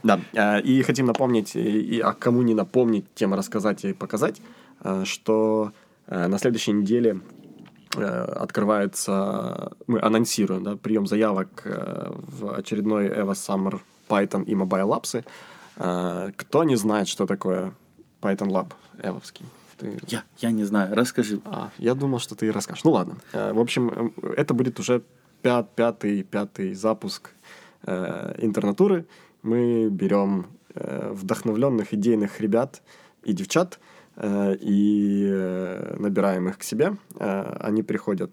Да, 0.03 0.21
а, 0.35 0.59
и 0.59 0.83
хотим 0.83 1.07
напомнить, 1.07 1.57
и, 1.57 2.01
а 2.01 2.13
кому 2.13 2.43
не 2.43 2.55
напомнить, 2.55 3.07
тем 3.15 3.35
рассказать 3.35 3.85
и 3.85 3.93
показать, 3.93 4.41
а, 4.81 5.05
что 5.05 5.73
а, 6.07 6.29
на 6.29 6.39
следующей 6.39 6.73
неделе 6.73 7.21
открывается, 7.97 9.73
мы 9.87 10.01
анонсируем 10.01 10.63
да, 10.63 10.77
прием 10.77 11.07
заявок 11.07 11.63
в 11.65 12.55
очередной 12.55 13.09
EVA 13.09 13.33
Summer 13.33 13.81
Python 14.09 14.45
и 14.45 14.55
Mobile 14.55 15.25
Labs. 15.75 16.33
Кто 16.37 16.65
не 16.65 16.77
знает, 16.77 17.09
что 17.09 17.25
такое 17.27 17.73
Python 18.21 18.51
Lab 18.51 18.73
эвовский? 19.03 19.47
Ты... 19.79 19.99
Я, 20.07 20.23
я 20.37 20.51
не 20.51 20.65
знаю, 20.65 20.95
расскажи. 20.95 21.41
А, 21.47 21.71
я 21.79 21.95
думал, 21.95 22.19
что 22.19 22.35
ты 22.35 22.53
расскажешь. 22.53 22.85
Ну 22.85 22.91
ладно. 22.91 23.17
В 23.33 23.59
общем, 23.59 24.13
это 24.37 24.53
будет 24.53 24.79
уже 24.79 25.03
пят, 25.43 25.75
пятый, 25.75 26.23
пятый 26.23 26.75
запуск 26.75 27.31
э, 27.83 28.35
интернатуры 28.39 29.07
мы 29.43 29.89
берем 29.89 30.47
э, 30.75 31.13
вдохновленных 31.13 31.95
идейных 31.95 32.41
ребят 32.41 32.83
и 33.23 33.33
девчат 33.33 33.79
э, 34.17 34.57
и 34.61 35.27
э, 35.31 35.97
набираем 35.99 36.49
их 36.49 36.59
к 36.59 36.63
себе. 36.63 36.97
Э, 37.19 37.57
они 37.61 37.83
приходят 37.83 38.31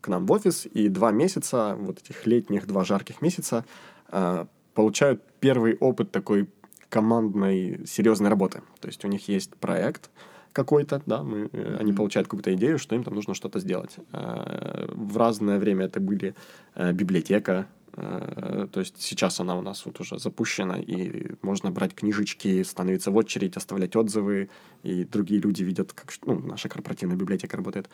к 0.00 0.08
нам 0.08 0.26
в 0.26 0.32
офис, 0.32 0.66
и 0.66 0.88
два 0.88 1.12
месяца, 1.12 1.76
вот 1.78 1.98
этих 1.98 2.26
летних 2.26 2.66
два 2.66 2.84
жарких 2.84 3.22
месяца, 3.22 3.64
э, 4.12 4.46
получают 4.74 5.22
первый 5.40 5.76
опыт 5.76 6.10
такой 6.10 6.48
командной 6.88 7.86
серьезной 7.86 8.30
работы. 8.30 8.62
То 8.80 8.88
есть 8.88 9.04
у 9.04 9.08
них 9.08 9.28
есть 9.28 9.56
проект 9.56 10.10
какой-то, 10.54 11.02
да, 11.06 11.22
мы, 11.22 11.46
mm-hmm. 11.46 11.80
они 11.80 11.92
получают 11.92 12.28
какую-то 12.28 12.54
идею, 12.54 12.78
что 12.78 12.94
им 12.94 13.04
там 13.04 13.14
нужно 13.14 13.34
что-то 13.34 13.60
сделать. 13.60 13.96
Э, 14.12 14.86
в 14.88 15.16
разное 15.18 15.58
время 15.58 15.84
это 15.84 16.00
были 16.00 16.34
э, 16.74 16.92
библиотека, 16.92 17.66
Э, 17.96 18.66
то 18.72 18.80
есть 18.80 19.00
сейчас 19.00 19.40
она 19.40 19.56
у 19.56 19.62
нас 19.62 19.86
вот 19.86 20.00
уже 20.00 20.18
запущена, 20.18 20.78
и 20.78 21.32
можно 21.42 21.70
брать 21.70 21.94
книжечки, 21.94 22.62
становиться 22.62 23.10
в 23.10 23.16
очередь, 23.16 23.56
оставлять 23.56 23.96
отзывы, 23.96 24.48
и 24.82 25.04
другие 25.04 25.40
люди 25.40 25.62
видят, 25.62 25.92
как 25.92 26.12
ну, 26.26 26.40
наша 26.40 26.68
корпоративная 26.68 27.16
библиотека 27.16 27.56
работает. 27.56 27.88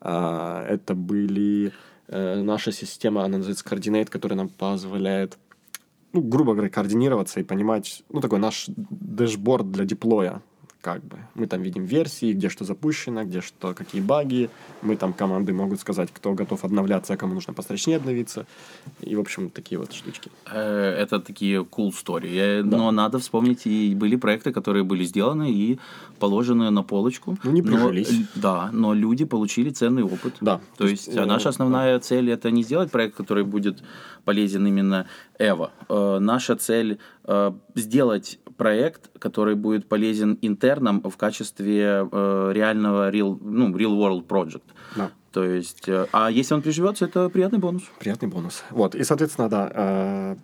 А, 0.00 0.64
это 0.66 0.94
были 0.94 1.72
наша 2.08 2.72
система, 2.72 3.24
она 3.24 3.38
называется 3.38 3.64
Coordinate, 3.64 4.10
которая 4.10 4.36
нам 4.36 4.48
позволяет 4.48 5.38
ну, 6.12 6.20
грубо 6.20 6.52
говоря, 6.52 6.68
координироваться 6.68 7.40
и 7.40 7.42
понимать, 7.42 8.02
ну, 8.10 8.20
такой 8.20 8.38
наш 8.38 8.66
дэшборд 8.68 9.70
для 9.70 9.84
деплоя 9.86 10.42
как 10.82 11.04
бы. 11.04 11.16
Мы 11.34 11.46
там 11.46 11.62
видим 11.62 11.84
версии, 11.84 12.32
где 12.32 12.48
что 12.48 12.64
запущено, 12.64 13.24
где 13.24 13.40
что, 13.40 13.72
какие 13.72 14.02
баги. 14.02 14.50
Мы 14.82 14.96
там 14.96 15.12
команды 15.12 15.52
могут 15.52 15.80
сказать, 15.80 16.10
кто 16.12 16.34
готов 16.34 16.64
обновляться, 16.64 17.14
а 17.14 17.16
кому 17.16 17.34
нужно 17.34 17.54
построчнее 17.54 17.98
обновиться. 17.98 18.46
И, 19.00 19.14
в 19.14 19.20
общем, 19.20 19.48
такие 19.48 19.78
вот 19.78 19.92
штучки. 19.92 20.30
Э, 20.52 20.90
это 20.98 21.20
такие 21.20 21.60
cool 21.60 21.92
story. 21.92 22.62
Да. 22.62 22.76
Но 22.76 22.90
надо 22.90 23.18
вспомнить, 23.18 23.66
и 23.66 23.94
были 23.94 24.16
проекты, 24.16 24.52
которые 24.52 24.82
были 24.82 25.04
сделаны 25.04 25.52
и 25.52 25.78
положены 26.18 26.70
на 26.70 26.82
полочку. 26.82 27.38
Ну, 27.44 27.52
не 27.52 27.62
прижились. 27.62 28.10
Но, 28.10 28.42
да, 28.42 28.70
но 28.72 28.92
люди 28.92 29.24
получили 29.24 29.70
ценный 29.70 30.02
опыт. 30.02 30.34
Да. 30.40 30.60
То 30.76 30.88
есть, 30.88 31.06
есть 31.06 31.26
наша 31.26 31.50
основная 31.50 31.94
да. 31.94 32.00
цель 32.00 32.30
это 32.30 32.50
не 32.50 32.64
сделать 32.64 32.90
проект, 32.90 33.16
который 33.16 33.44
будет 33.44 33.84
полезен 34.24 34.66
именно 34.66 35.06
Эва. 35.38 35.70
Э, 35.88 36.18
наша 36.20 36.56
цель 36.56 36.98
э, 37.24 37.52
сделать 37.76 38.40
проект, 38.62 39.10
который 39.18 39.56
будет 39.56 39.88
полезен 39.88 40.38
интернам 40.40 41.02
в 41.02 41.16
качестве 41.16 42.08
э, 42.12 42.52
реального 42.54 43.10
real, 43.10 43.36
ну, 43.40 43.76
real 43.76 43.98
world 43.98 44.26
project. 44.26 44.62
Да. 44.96 45.10
То 45.32 45.44
есть, 45.44 45.88
э, 45.88 46.06
а 46.12 46.30
если 46.30 46.54
он 46.54 46.62
приживется, 46.62 47.06
это 47.06 47.28
приятный 47.28 47.58
бонус. 47.58 47.82
Приятный 47.98 48.28
бонус. 48.28 48.62
Вот, 48.70 48.94
и, 48.94 49.02
соответственно, 49.04 49.48
да, 49.48 49.72
э, 49.74 50.36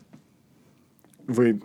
вы 1.29 1.61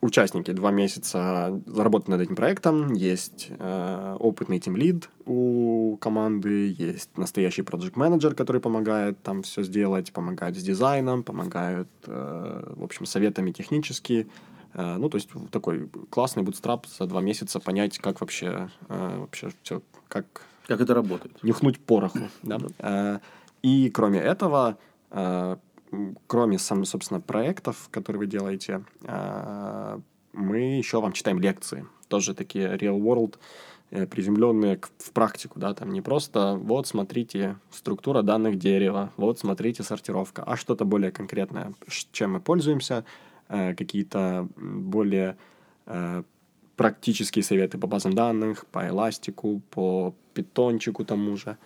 участники 0.00 0.52
два 0.52 0.70
месяца 0.70 1.60
заработали 1.66 2.12
над 2.12 2.20
этим 2.22 2.36
проектом, 2.36 2.94
есть 2.94 3.48
э, 3.50 4.16
опытный 4.18 4.58
тимлид 4.58 5.10
у 5.26 5.98
команды, 6.00 6.74
есть 6.78 7.18
настоящий 7.18 7.62
проект 7.62 7.96
менеджер 7.96 8.34
который 8.34 8.60
помогает 8.60 9.22
там 9.22 9.42
все 9.42 9.62
сделать, 9.62 10.12
помогает 10.12 10.56
с 10.56 10.62
дизайном, 10.62 11.22
помогает, 11.22 11.88
э, 12.06 12.72
в 12.76 12.82
общем, 12.82 13.04
советами 13.04 13.50
технически, 13.50 14.26
ну, 14.74 15.08
то 15.08 15.16
есть 15.16 15.28
такой 15.50 15.88
классный 16.10 16.42
бутстрап 16.42 16.86
за 16.86 17.06
два 17.06 17.20
месяца 17.20 17.60
понять, 17.60 17.98
как 17.98 18.20
вообще, 18.20 18.68
э, 18.88 19.18
вообще 19.18 19.50
все, 19.62 19.82
как... 20.08 20.26
Как 20.66 20.80
это 20.80 20.94
работает. 20.94 21.42
Нюхнуть 21.42 21.78
пороху, 21.78 22.18
да. 22.42 22.58
Э, 22.78 23.18
и 23.62 23.90
кроме 23.90 24.18
этого, 24.20 24.78
э, 25.10 25.56
кроме, 26.26 26.58
сам, 26.58 26.84
собственно, 26.84 27.20
проектов, 27.20 27.88
которые 27.90 28.20
вы 28.20 28.26
делаете, 28.26 28.84
э, 29.02 29.98
мы 30.32 30.58
еще 30.76 31.00
вам 31.00 31.12
читаем 31.12 31.40
лекции. 31.40 31.86
Тоже 32.08 32.34
такие 32.34 32.68
real 32.76 33.00
world, 33.00 33.38
э, 33.90 34.06
приземленные 34.06 34.80
в 34.98 35.10
практику, 35.12 35.58
да, 35.58 35.74
там 35.74 35.92
не 35.92 36.00
просто 36.00 36.54
вот 36.60 36.86
смотрите 36.86 37.56
структура 37.70 38.22
данных 38.22 38.58
дерева, 38.58 39.12
вот 39.16 39.38
смотрите 39.38 39.82
сортировка, 39.82 40.42
а 40.42 40.56
что-то 40.56 40.84
более 40.84 41.10
конкретное, 41.10 41.72
чем 42.12 42.32
мы 42.32 42.40
пользуемся, 42.40 43.04
э, 43.04 43.04
какие-то 43.48 44.48
более 44.56 45.36
э, 45.86 46.22
практические 46.76 47.42
советы 47.42 47.78
по 47.78 47.86
базам 47.86 48.12
данных, 48.12 48.66
по 48.66 48.86
эластику, 48.88 49.62
по 49.70 50.14
питончику 50.34 51.04
тому 51.04 51.36
же. 51.36 51.56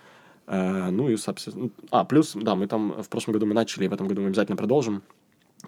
Ну 0.47 1.09
и, 1.09 1.17
собственно... 1.17 1.69
А, 1.91 2.03
плюс, 2.03 2.33
да, 2.33 2.55
мы 2.55 2.67
там 2.67 3.01
в 3.01 3.09
прошлом 3.09 3.33
году 3.33 3.45
мы 3.45 3.53
начали, 3.53 3.85
и 3.85 3.87
в 3.87 3.93
этом 3.93 4.07
году 4.07 4.21
мы 4.21 4.27
обязательно 4.27 4.57
продолжим 4.57 5.03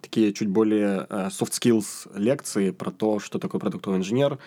такие 0.01 0.33
чуть 0.33 0.47
более 0.47 1.05
soft 1.09 1.51
skills 1.51 2.09
лекции 2.17 2.71
про 2.71 2.91
то, 2.91 3.19
что 3.19 3.37
такое 3.39 3.59
продуктовый 3.59 3.99
инженер, 3.99 4.39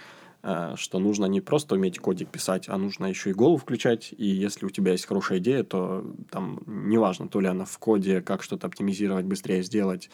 что 0.75 0.99
нужно 0.99 1.27
не 1.27 1.41
просто 1.41 1.75
уметь 1.77 1.99
кодик 1.99 2.29
писать, 2.29 2.69
а 2.69 2.77
нужно 2.77 3.07
еще 3.07 3.31
и 3.31 3.35
голову 3.35 3.57
включать. 3.57 4.15
И 4.17 4.27
если 4.27 4.67
у 4.67 4.71
тебя 4.71 4.93
есть 4.93 5.07
хорошая 5.07 5.39
идея, 5.39 5.63
то 5.63 6.05
там 6.31 6.61
неважно, 6.67 7.29
то 7.29 7.41
ли 7.41 7.49
она 7.49 7.65
в 7.65 7.79
коде, 7.79 8.21
как 8.21 8.43
что-то 8.43 8.67
оптимизировать, 8.67 9.25
быстрее 9.25 9.63
сделать, 9.63 10.11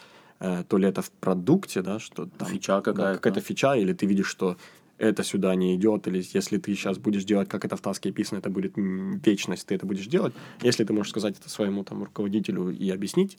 то 0.68 0.78
ли 0.78 0.88
это 0.88 1.02
в 1.02 1.10
продукте, 1.10 1.82
да, 1.82 1.98
что 1.98 2.26
там... 2.26 2.48
Фича 2.48 2.80
какая-то. 2.80 3.14
какая-то 3.14 3.40
фича, 3.40 3.76
или 3.76 3.92
ты 3.92 4.06
видишь, 4.06 4.26
что 4.26 4.56
это 4.98 5.22
сюда 5.22 5.54
не 5.54 5.76
идет, 5.76 6.08
или 6.08 6.24
если 6.34 6.58
ты 6.58 6.74
сейчас 6.74 6.98
будешь 6.98 7.24
делать, 7.24 7.48
как 7.48 7.64
это 7.64 7.76
в 7.76 7.80
таске 7.80 8.10
описано, 8.10 8.38
это 8.38 8.50
будет 8.50 8.72
вечность, 8.76 9.66
ты 9.66 9.74
это 9.76 9.86
будешь 9.86 10.06
делать. 10.06 10.34
Если 10.62 10.84
ты 10.84 10.92
можешь 10.92 11.10
сказать 11.10 11.38
это 11.38 11.48
своему 11.48 11.84
там 11.84 12.02
руководителю 12.02 12.70
и 12.70 12.90
объяснить, 12.90 13.38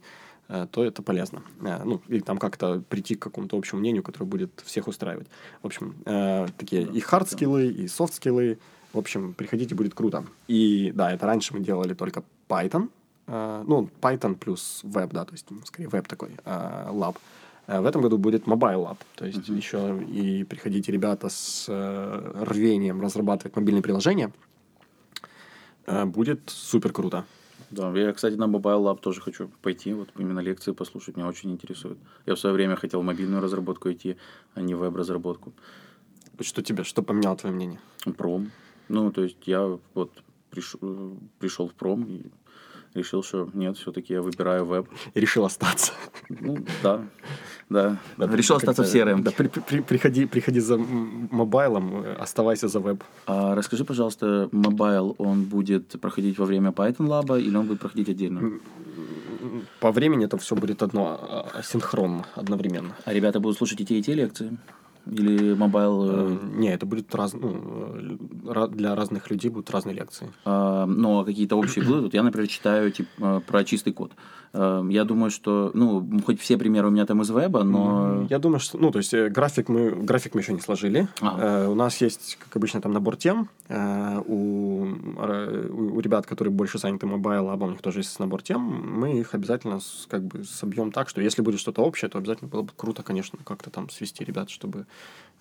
Э, 0.49 0.67
то 0.69 0.83
это 0.83 1.01
полезно. 1.01 1.41
Э, 1.61 1.83
ну, 1.83 2.01
или 2.07 2.19
там 2.19 2.37
как-то 2.37 2.83
прийти 2.89 3.15
к 3.15 3.21
какому-то 3.21 3.57
общему 3.57 3.79
мнению, 3.79 4.03
которое 4.03 4.25
будет 4.25 4.61
всех 4.65 4.87
устраивать. 4.87 5.27
В 5.61 5.65
общем, 5.65 5.95
э, 6.05 6.47
такие 6.57 6.83
и 6.83 6.99
хард-скиллы, 6.99 7.67
и 7.67 7.87
софт-скиллы. 7.87 8.57
В 8.91 8.99
общем, 8.99 9.33
приходите, 9.33 9.73
будет 9.73 9.93
круто. 9.93 10.25
И 10.47 10.91
да, 10.93 11.11
это 11.11 11.25
раньше 11.25 11.53
мы 11.53 11.61
делали 11.61 11.93
только 11.93 12.23
Python. 12.47 12.89
Ну, 13.27 13.89
Python 14.01 14.35
плюс 14.35 14.81
веб, 14.83 15.11
да, 15.13 15.25
то 15.25 15.31
есть, 15.33 15.47
скорее, 15.65 15.87
веб 15.87 16.07
такой, 16.07 16.31
lab. 16.45 17.17
В 17.65 17.85
этом 17.85 18.01
году 18.01 18.17
будет 18.17 18.43
Mobile 18.43 18.83
Lab, 18.83 18.97
то 19.15 19.25
есть 19.25 19.47
mm-hmm. 19.47 19.55
еще 19.55 20.03
и 20.03 20.43
приходите 20.43 20.91
ребята 20.91 21.29
с 21.29 21.69
рвением 21.69 22.99
разрабатывать 22.99 23.55
мобильные 23.55 23.81
приложения. 23.81 24.33
Будет 25.87 26.41
супер 26.47 26.91
круто. 26.91 27.23
Да, 27.71 27.89
я, 27.97 28.11
кстати, 28.11 28.35
на 28.35 28.47
Mobile 28.47 28.83
Lab 28.83 28.99
тоже 28.99 29.21
хочу 29.21 29.49
пойти, 29.61 29.93
вот 29.93 30.09
именно 30.17 30.41
лекции 30.41 30.73
послушать, 30.73 31.15
меня 31.15 31.27
очень 31.27 31.51
интересует. 31.51 31.97
Я 32.25 32.35
в 32.35 32.39
свое 32.39 32.53
время 32.53 32.75
хотел 32.75 33.01
мобильную 33.01 33.41
разработку 33.41 33.89
идти, 33.89 34.17
а 34.55 34.61
не 34.61 34.75
веб-разработку. 34.75 35.53
Что 36.41 36.61
тебе, 36.61 36.83
что 36.83 37.01
поменяло 37.01 37.37
твое 37.37 37.55
мнение? 37.55 37.79
Пром. 38.17 38.51
Ну, 38.89 39.09
то 39.11 39.23
есть 39.23 39.47
я 39.47 39.79
вот 39.93 40.11
пришел, 40.49 41.17
пришел 41.39 41.69
в 41.69 41.73
пром 41.73 42.03
и 42.03 42.25
решил, 42.95 43.23
что 43.23 43.49
нет, 43.53 43.77
все-таки 43.77 44.13
я 44.13 44.21
выбираю 44.21 44.65
веб. 44.65 44.87
И 45.13 45.19
решил 45.19 45.45
остаться. 45.45 45.93
Ну, 46.29 46.57
да. 46.81 47.01
Да. 47.69 47.97
да 48.17 48.35
решил 48.35 48.57
остаться 48.57 48.83
в 48.83 48.87
сером. 48.87 49.23
Да, 49.23 49.31
при, 49.31 49.47
при, 49.47 49.81
приходи, 49.81 50.25
приходи 50.25 50.59
за 50.59 50.77
мобайлом, 50.77 52.05
оставайся 52.19 52.67
за 52.67 52.79
веб. 52.79 53.03
А 53.25 53.55
расскажи, 53.55 53.83
пожалуйста, 53.85 54.49
mobile, 54.51 55.15
он 55.17 55.43
будет 55.43 55.99
проходить 56.01 56.37
во 56.37 56.45
время 56.45 56.69
Python 56.69 57.07
Lab 57.07 57.39
или 57.41 57.55
он 57.55 57.67
будет 57.67 57.79
проходить 57.79 58.09
отдельно? 58.09 58.59
По 59.79 59.91
времени 59.91 60.25
это 60.25 60.37
все 60.37 60.55
будет 60.55 60.83
одно, 60.83 61.19
а, 61.21 61.59
асинхронно, 61.59 62.25
одновременно. 62.35 62.95
А 63.05 63.13
ребята 63.13 63.39
будут 63.39 63.57
слушать 63.57 63.81
и 63.81 63.85
те, 63.85 63.99
и 63.99 64.01
те 64.01 64.13
лекции? 64.13 64.57
Или 65.05 65.53
mobile... 65.53 66.09
Э, 66.09 66.37
не, 66.55 66.73
это 66.73 66.85
будет 66.85 67.13
раз, 67.13 67.33
ну, 67.33 67.95
для 68.69 68.95
разных 68.95 69.29
людей 69.29 69.49
будут 69.49 69.69
разные 69.71 69.95
лекции. 69.95 70.31
А, 70.45 70.87
а 70.87 71.23
какие-то 71.23 71.55
общие 71.55 71.85
будут? 71.85 72.03
Вот 72.03 72.13
я, 72.13 72.23
например, 72.23 72.47
читаю 72.47 72.91
типа, 72.91 73.43
про 73.45 73.63
чистый 73.63 73.93
код. 73.93 74.11
Я 74.55 75.03
думаю, 75.03 75.31
что, 75.31 75.71
ну, 75.73 76.07
хоть 76.23 76.39
все 76.39 76.59
примеры 76.59 76.87
у 76.87 76.91
меня 76.91 77.07
там 77.07 77.23
из 77.23 77.29
веба, 77.31 77.63
но... 77.63 78.27
Я 78.29 78.37
думаю, 78.37 78.59
что, 78.59 78.77
ну, 78.77 78.91
то 78.91 78.99
есть 78.99 79.11
э, 79.11 79.27
график 79.29 79.67
мы, 79.67 79.89
график 79.89 80.35
мы 80.35 80.41
еще 80.41 80.53
не 80.53 80.59
сложили. 80.59 81.07
Ага. 81.21 81.43
Э, 81.43 81.67
у 81.67 81.73
нас 81.73 81.99
есть, 82.01 82.37
как 82.39 82.55
обычно, 82.55 82.79
там 82.79 82.93
набор 82.93 83.15
тем. 83.15 83.49
Э, 83.67 84.21
у, 84.23 84.85
у 84.85 85.99
ребят, 85.99 86.27
которые 86.27 86.51
больше 86.51 86.77
заняты 86.77 87.07
mobile, 87.07 87.49
а 87.49 87.55
у 87.55 87.69
них 87.71 87.81
тоже 87.81 88.01
есть 88.01 88.19
набор 88.19 88.43
тем. 88.43 88.61
Мы 88.61 89.19
их 89.19 89.33
обязательно 89.33 89.79
как 90.07 90.23
бы 90.23 90.43
собьем 90.43 90.91
так, 90.91 91.09
что 91.09 91.19
если 91.19 91.41
будет 91.41 91.59
что-то 91.59 91.81
общее, 91.81 92.09
то 92.09 92.19
обязательно 92.19 92.47
было 92.47 92.61
бы 92.61 92.69
круто, 92.75 93.01
конечно, 93.01 93.39
как-то 93.43 93.71
там 93.71 93.89
свести 93.89 94.23
ребят, 94.23 94.51
чтобы 94.51 94.85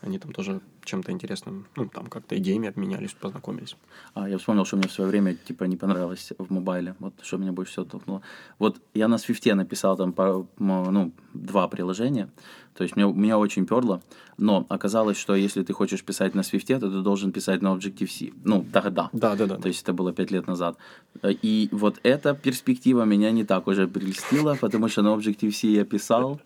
они 0.02 0.18
там 0.18 0.32
тоже 0.32 0.60
чем-то 0.84 1.12
интересным, 1.12 1.66
ну, 1.76 1.88
там 1.88 2.06
как-то 2.06 2.36
идеями 2.36 2.68
обменялись, 2.68 3.12
познакомились. 3.12 3.76
А, 4.14 4.28
я 4.28 4.36
вспомнил, 4.36 4.64
что 4.64 4.76
мне 4.76 4.88
в 4.88 4.92
свое 4.92 5.08
время, 5.08 5.34
типа, 5.34 5.64
не 5.64 5.76
понравилось 5.76 6.32
в 6.38 6.52
мобайле. 6.52 6.96
Вот 6.98 7.14
что 7.22 7.36
меня 7.36 7.52
больше 7.52 7.72
всего 7.72 7.84
толкнуло. 7.84 8.20
Вот 8.58 8.80
я 8.94 9.06
на 9.06 9.18
Swift 9.18 9.48
е 9.48 9.54
написал 9.54 9.96
там, 9.96 10.12
ну, 10.58 11.12
два 11.34 11.68
приложения. 11.68 12.28
То 12.74 12.84
есть 12.84 12.96
меня, 12.96 13.12
меня 13.12 13.38
очень 13.38 13.64
перло. 13.64 14.00
Но 14.38 14.66
оказалось, 14.68 15.18
что 15.18 15.36
если 15.36 15.62
ты 15.62 15.72
хочешь 15.72 16.02
писать 16.02 16.34
на 16.34 16.42
Свифте, 16.42 16.78
то 16.78 16.90
ты 16.90 17.02
должен 17.02 17.30
писать 17.30 17.62
на 17.62 17.68
Objective-C. 17.68 18.32
Ну, 18.44 18.66
тогда. 18.72 19.08
Да, 19.12 19.36
да, 19.36 19.46
да. 19.46 19.56
То 19.56 19.68
есть 19.68 19.82
это 19.82 19.92
было 19.92 20.12
пять 20.12 20.32
лет 20.32 20.48
назад. 20.48 20.78
И 21.22 21.68
вот 21.70 22.00
эта 22.02 22.34
перспектива 22.34 23.04
меня 23.04 23.30
не 23.30 23.44
так 23.44 23.68
уже 23.68 23.86
прельстила, 23.86 24.56
потому 24.60 24.88
что 24.88 25.02
на 25.02 25.14
Objective-C 25.14 25.68
я 25.68 25.84
писал 25.84 26.40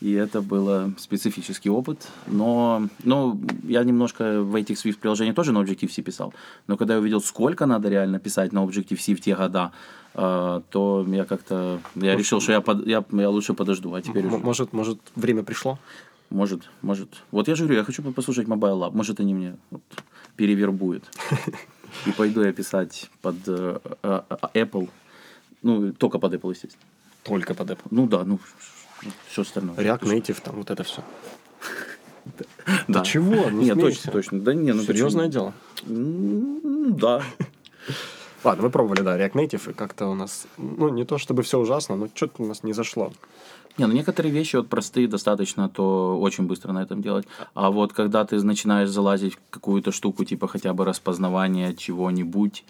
и 0.00 0.12
это 0.12 0.42
был 0.42 0.92
специфический 0.98 1.70
опыт. 1.70 2.08
Но, 2.26 2.88
но 3.04 3.38
я 3.64 3.82
немножко 3.82 4.42
в 4.42 4.54
этих 4.54 4.76
Swift 4.76 4.98
приложениях 4.98 5.34
тоже 5.34 5.52
на 5.52 5.62
Objective-C 5.62 6.02
писал. 6.02 6.34
Но 6.66 6.76
когда 6.76 6.94
я 6.94 7.00
увидел, 7.00 7.20
сколько 7.20 7.66
надо 7.66 7.88
реально 7.88 8.18
писать 8.18 8.52
на 8.52 8.64
Objective-C 8.64 9.14
в 9.14 9.20
те 9.20 9.34
года, 9.34 9.72
э, 10.14 10.60
то 10.70 11.06
я 11.08 11.24
как-то 11.24 11.80
я 11.94 12.12
может, 12.12 12.18
решил, 12.18 12.40
что 12.40 12.52
я, 12.52 12.60
под, 12.60 12.86
я, 12.86 13.04
я 13.10 13.30
лучше 13.30 13.54
подожду. 13.54 13.94
А 13.94 14.02
теперь 14.02 14.26
уже... 14.26 14.36
Может, 14.38 14.72
может, 14.74 15.00
время 15.14 15.42
пришло? 15.42 15.78
Может, 16.28 16.68
может. 16.82 17.08
Вот 17.30 17.48
я 17.48 17.54
же 17.54 17.64
говорю, 17.64 17.78
я 17.78 17.84
хочу 17.84 18.02
послушать 18.02 18.46
Mobile 18.48 18.78
Lab. 18.78 18.90
Может, 18.94 19.20
они 19.20 19.32
мне 19.32 19.56
вот, 19.70 19.82
перевербуют. 20.36 21.04
И 22.06 22.12
пойду 22.12 22.42
я 22.42 22.52
писать 22.52 23.10
под 23.22 23.36
э, 23.46 23.78
э, 24.02 24.20
Apple. 24.54 24.90
Ну, 25.62 25.92
только 25.94 26.18
под 26.18 26.34
Apple, 26.34 26.50
естественно. 26.50 26.84
Только 27.22 27.54
под 27.54 27.70
Apple? 27.70 27.86
Ну 27.90 28.06
да, 28.06 28.24
ну 28.24 28.38
все 29.28 29.42
остальное. 29.42 29.76
React 29.76 30.02
Native, 30.02 30.40
там 30.42 30.56
вот 30.56 30.70
это 30.70 30.82
все. 30.82 31.02
Да. 32.88 33.04
чего? 33.04 33.48
Не 33.50 33.66
Нет, 33.66 33.80
точно, 33.80 34.12
точно. 34.12 34.40
Да 34.40 34.52
не, 34.52 34.72
ну 34.72 34.82
Серьезное 34.82 35.28
дело. 35.28 35.52
Да. 35.84 37.22
Ладно, 38.44 38.64
мы 38.64 38.70
пробовали, 38.70 39.02
да, 39.02 39.16
React 39.16 39.32
Native, 39.32 39.70
и 39.70 39.74
как-то 39.74 40.06
у 40.06 40.14
нас, 40.14 40.46
ну, 40.56 40.88
не 40.88 41.04
то 41.04 41.18
чтобы 41.18 41.42
все 41.42 41.58
ужасно, 41.58 41.96
но 41.96 42.08
что-то 42.12 42.42
у 42.42 42.46
нас 42.46 42.64
не 42.64 42.72
зашло. 42.72 43.12
Не, 43.78 43.86
ну 43.86 43.92
некоторые 43.92 44.32
вещи 44.32 44.56
вот 44.56 44.68
простые 44.68 45.06
достаточно, 45.06 45.68
то 45.68 46.18
очень 46.18 46.46
быстро 46.46 46.72
на 46.72 46.82
этом 46.82 47.02
делать. 47.02 47.26
А 47.54 47.70
вот 47.70 47.92
когда 47.92 48.24
ты 48.24 48.42
начинаешь 48.42 48.88
залазить 48.88 49.34
в 49.34 49.38
какую-то 49.50 49.92
штуку, 49.92 50.24
типа 50.24 50.48
хотя 50.48 50.72
бы 50.72 50.84
распознавание 50.84 51.74
чего-нибудь, 51.74 52.64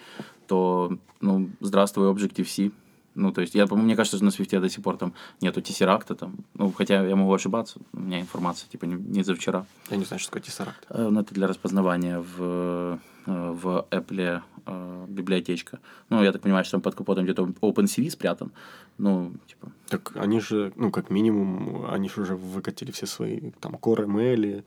то, 0.49 0.93
ну, 1.21 1.49
здравствуй, 1.61 2.11
Objective-C, 2.11 2.73
ну, 3.17 3.33
то 3.33 3.41
есть, 3.41 3.55
я, 3.55 3.67
мне 3.67 3.97
кажется, 3.97 4.19
что 4.19 4.25
на 4.25 4.31
свифте 4.31 4.61
до 4.61 4.69
сих 4.69 4.83
пор 4.83 4.97
там 4.97 5.13
нету 5.41 5.61
тессеракта, 5.61 6.15
там, 6.15 6.37
ну, 6.55 6.71
хотя 6.71 7.03
я 7.03 7.17
могу 7.17 7.33
ошибаться, 7.33 7.81
у 7.93 8.01
меня 8.01 8.21
информация, 8.21 8.69
типа, 8.69 8.85
не, 8.85 8.95
не 8.95 9.25
за 9.25 9.35
вчера. 9.35 9.67
Я 9.91 9.97
не 9.97 10.05
знаю, 10.05 10.21
что 10.21 10.31
такое 10.31 10.43
тессеракт. 10.43 10.87
Э, 10.91 11.09
ну, 11.09 11.21
это 11.21 11.35
для 11.35 11.47
распознавания 11.47 12.21
в, 12.21 12.37
э, 12.41 12.99
в 13.27 13.87
Apple 13.91 14.43
э, 14.67 15.07
библиотечка. 15.09 15.79
Ну, 16.11 16.23
я 16.23 16.33
так 16.33 16.43
понимаю, 16.43 16.65
что 16.65 16.73
там 16.73 16.83
под 16.83 16.95
капотом 16.95 17.25
где-то 17.25 17.45
OpenCV 17.61 18.11
спрятан. 18.11 18.53
Ну, 18.99 19.33
типа... 19.47 19.73
Так 19.89 20.13
они 20.17 20.41
же, 20.41 20.73
ну, 20.77 20.91
как 20.91 21.11
минимум, 21.11 21.87
они 21.91 22.09
же 22.09 22.21
уже 22.21 22.37
выкатили 22.37 22.91
все 22.91 23.07
свои, 23.07 23.51
там, 23.61 23.77
Core 23.77 24.07
ML, 24.07 24.63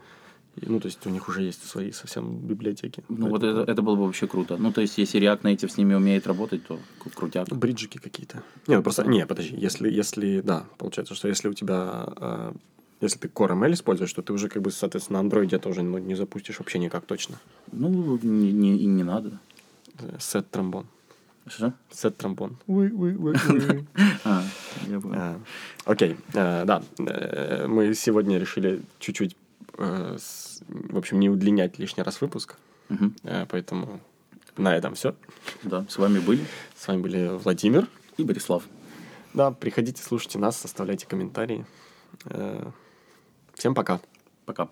ну, 0.66 0.80
то 0.80 0.88
есть 0.88 1.06
у 1.06 1.10
них 1.10 1.28
уже 1.28 1.44
есть 1.44 1.68
свои 1.68 1.92
совсем 1.92 2.40
библиотеки. 2.40 3.04
Ну, 3.10 3.16
Поэтому... 3.16 3.32
вот 3.32 3.44
это, 3.44 3.72
это 3.72 3.82
было 3.82 3.96
бы 3.96 4.06
вообще 4.06 4.28
круто. 4.28 4.58
Ну, 4.58 4.72
то 4.72 4.82
есть, 4.82 4.98
если 4.98 5.20
React 5.22 5.42
Native 5.42 5.70
с 5.70 5.78
ними 5.78 5.94
умеет 5.94 6.28
работать, 6.28 6.66
то 6.66 6.80
крутяк. 7.16 7.50
Бриджики 7.50 7.98
какие-то. 7.98 8.44
Не, 8.68 8.78
ну, 8.78 8.84
просто, 8.84 9.04
не, 9.06 9.26
подожди, 9.26 9.56
если, 9.56 9.90
если, 9.90 10.42
да, 10.42 10.66
получается, 10.78 11.16
что 11.16 11.28
если 11.28 11.50
у 11.50 11.54
тебя, 11.54 12.08
э, 12.18 12.54
если 13.02 13.20
ты 13.20 13.28
Core 13.28 13.54
ML 13.54 13.74
используешь, 13.74 14.14
то 14.14 14.22
ты 14.22 14.34
уже, 14.34 14.50
как 14.50 14.62
бы, 14.62 14.72
соответственно, 14.72 15.22
на 15.22 15.28
Android 15.28 15.56
это 15.56 15.70
уже 15.70 15.84
ну, 15.84 15.98
не 15.98 16.16
запустишь 16.16 16.60
вообще 16.60 16.80
никак 16.80 17.06
точно. 17.06 17.36
Ну, 17.72 18.20
не, 18.22 18.52
не, 18.52 18.78
и 18.78 18.86
не 18.86 19.04
надо. 19.04 19.40
Сет 20.20 20.50
тромбон. 20.50 20.88
Что? 21.48 21.74
Сет 21.92 22.18
тромбон. 22.18 22.58
А. 24.24 24.44
А, 25.14 25.40
окей, 25.86 26.18
э, 26.34 26.66
да. 26.66 26.84
Э, 27.00 27.68
мы 27.68 27.94
сегодня 27.94 28.38
решили 28.38 28.82
чуть-чуть 29.00 29.36
в 29.80 30.98
общем, 30.98 31.20
не 31.20 31.30
удлинять 31.30 31.80
лишний 31.80 32.04
раз 32.04 32.22
выпуск. 32.22 32.56
Э, 33.24 33.46
Поэтому 33.50 34.00
на 34.58 34.76
этом 34.76 34.94
все. 34.96 35.16
Да, 35.64 35.86
с 35.90 35.98
вами 35.98 36.20
были 36.20 36.44
С 36.76 36.88
вами 36.88 37.02
были 37.02 37.28
Владимир. 37.30 37.88
и 38.18 38.24
Борислав. 38.24 38.64
Да, 39.34 39.52
приходите, 39.52 40.04
слушайте 40.04 40.40
нас, 40.40 40.64
оставляйте 40.66 41.08
комментарии. 41.08 41.66
Э, 42.26 42.70
Всем 43.54 43.74
пока. 43.76 44.00
Пока. 44.46 44.70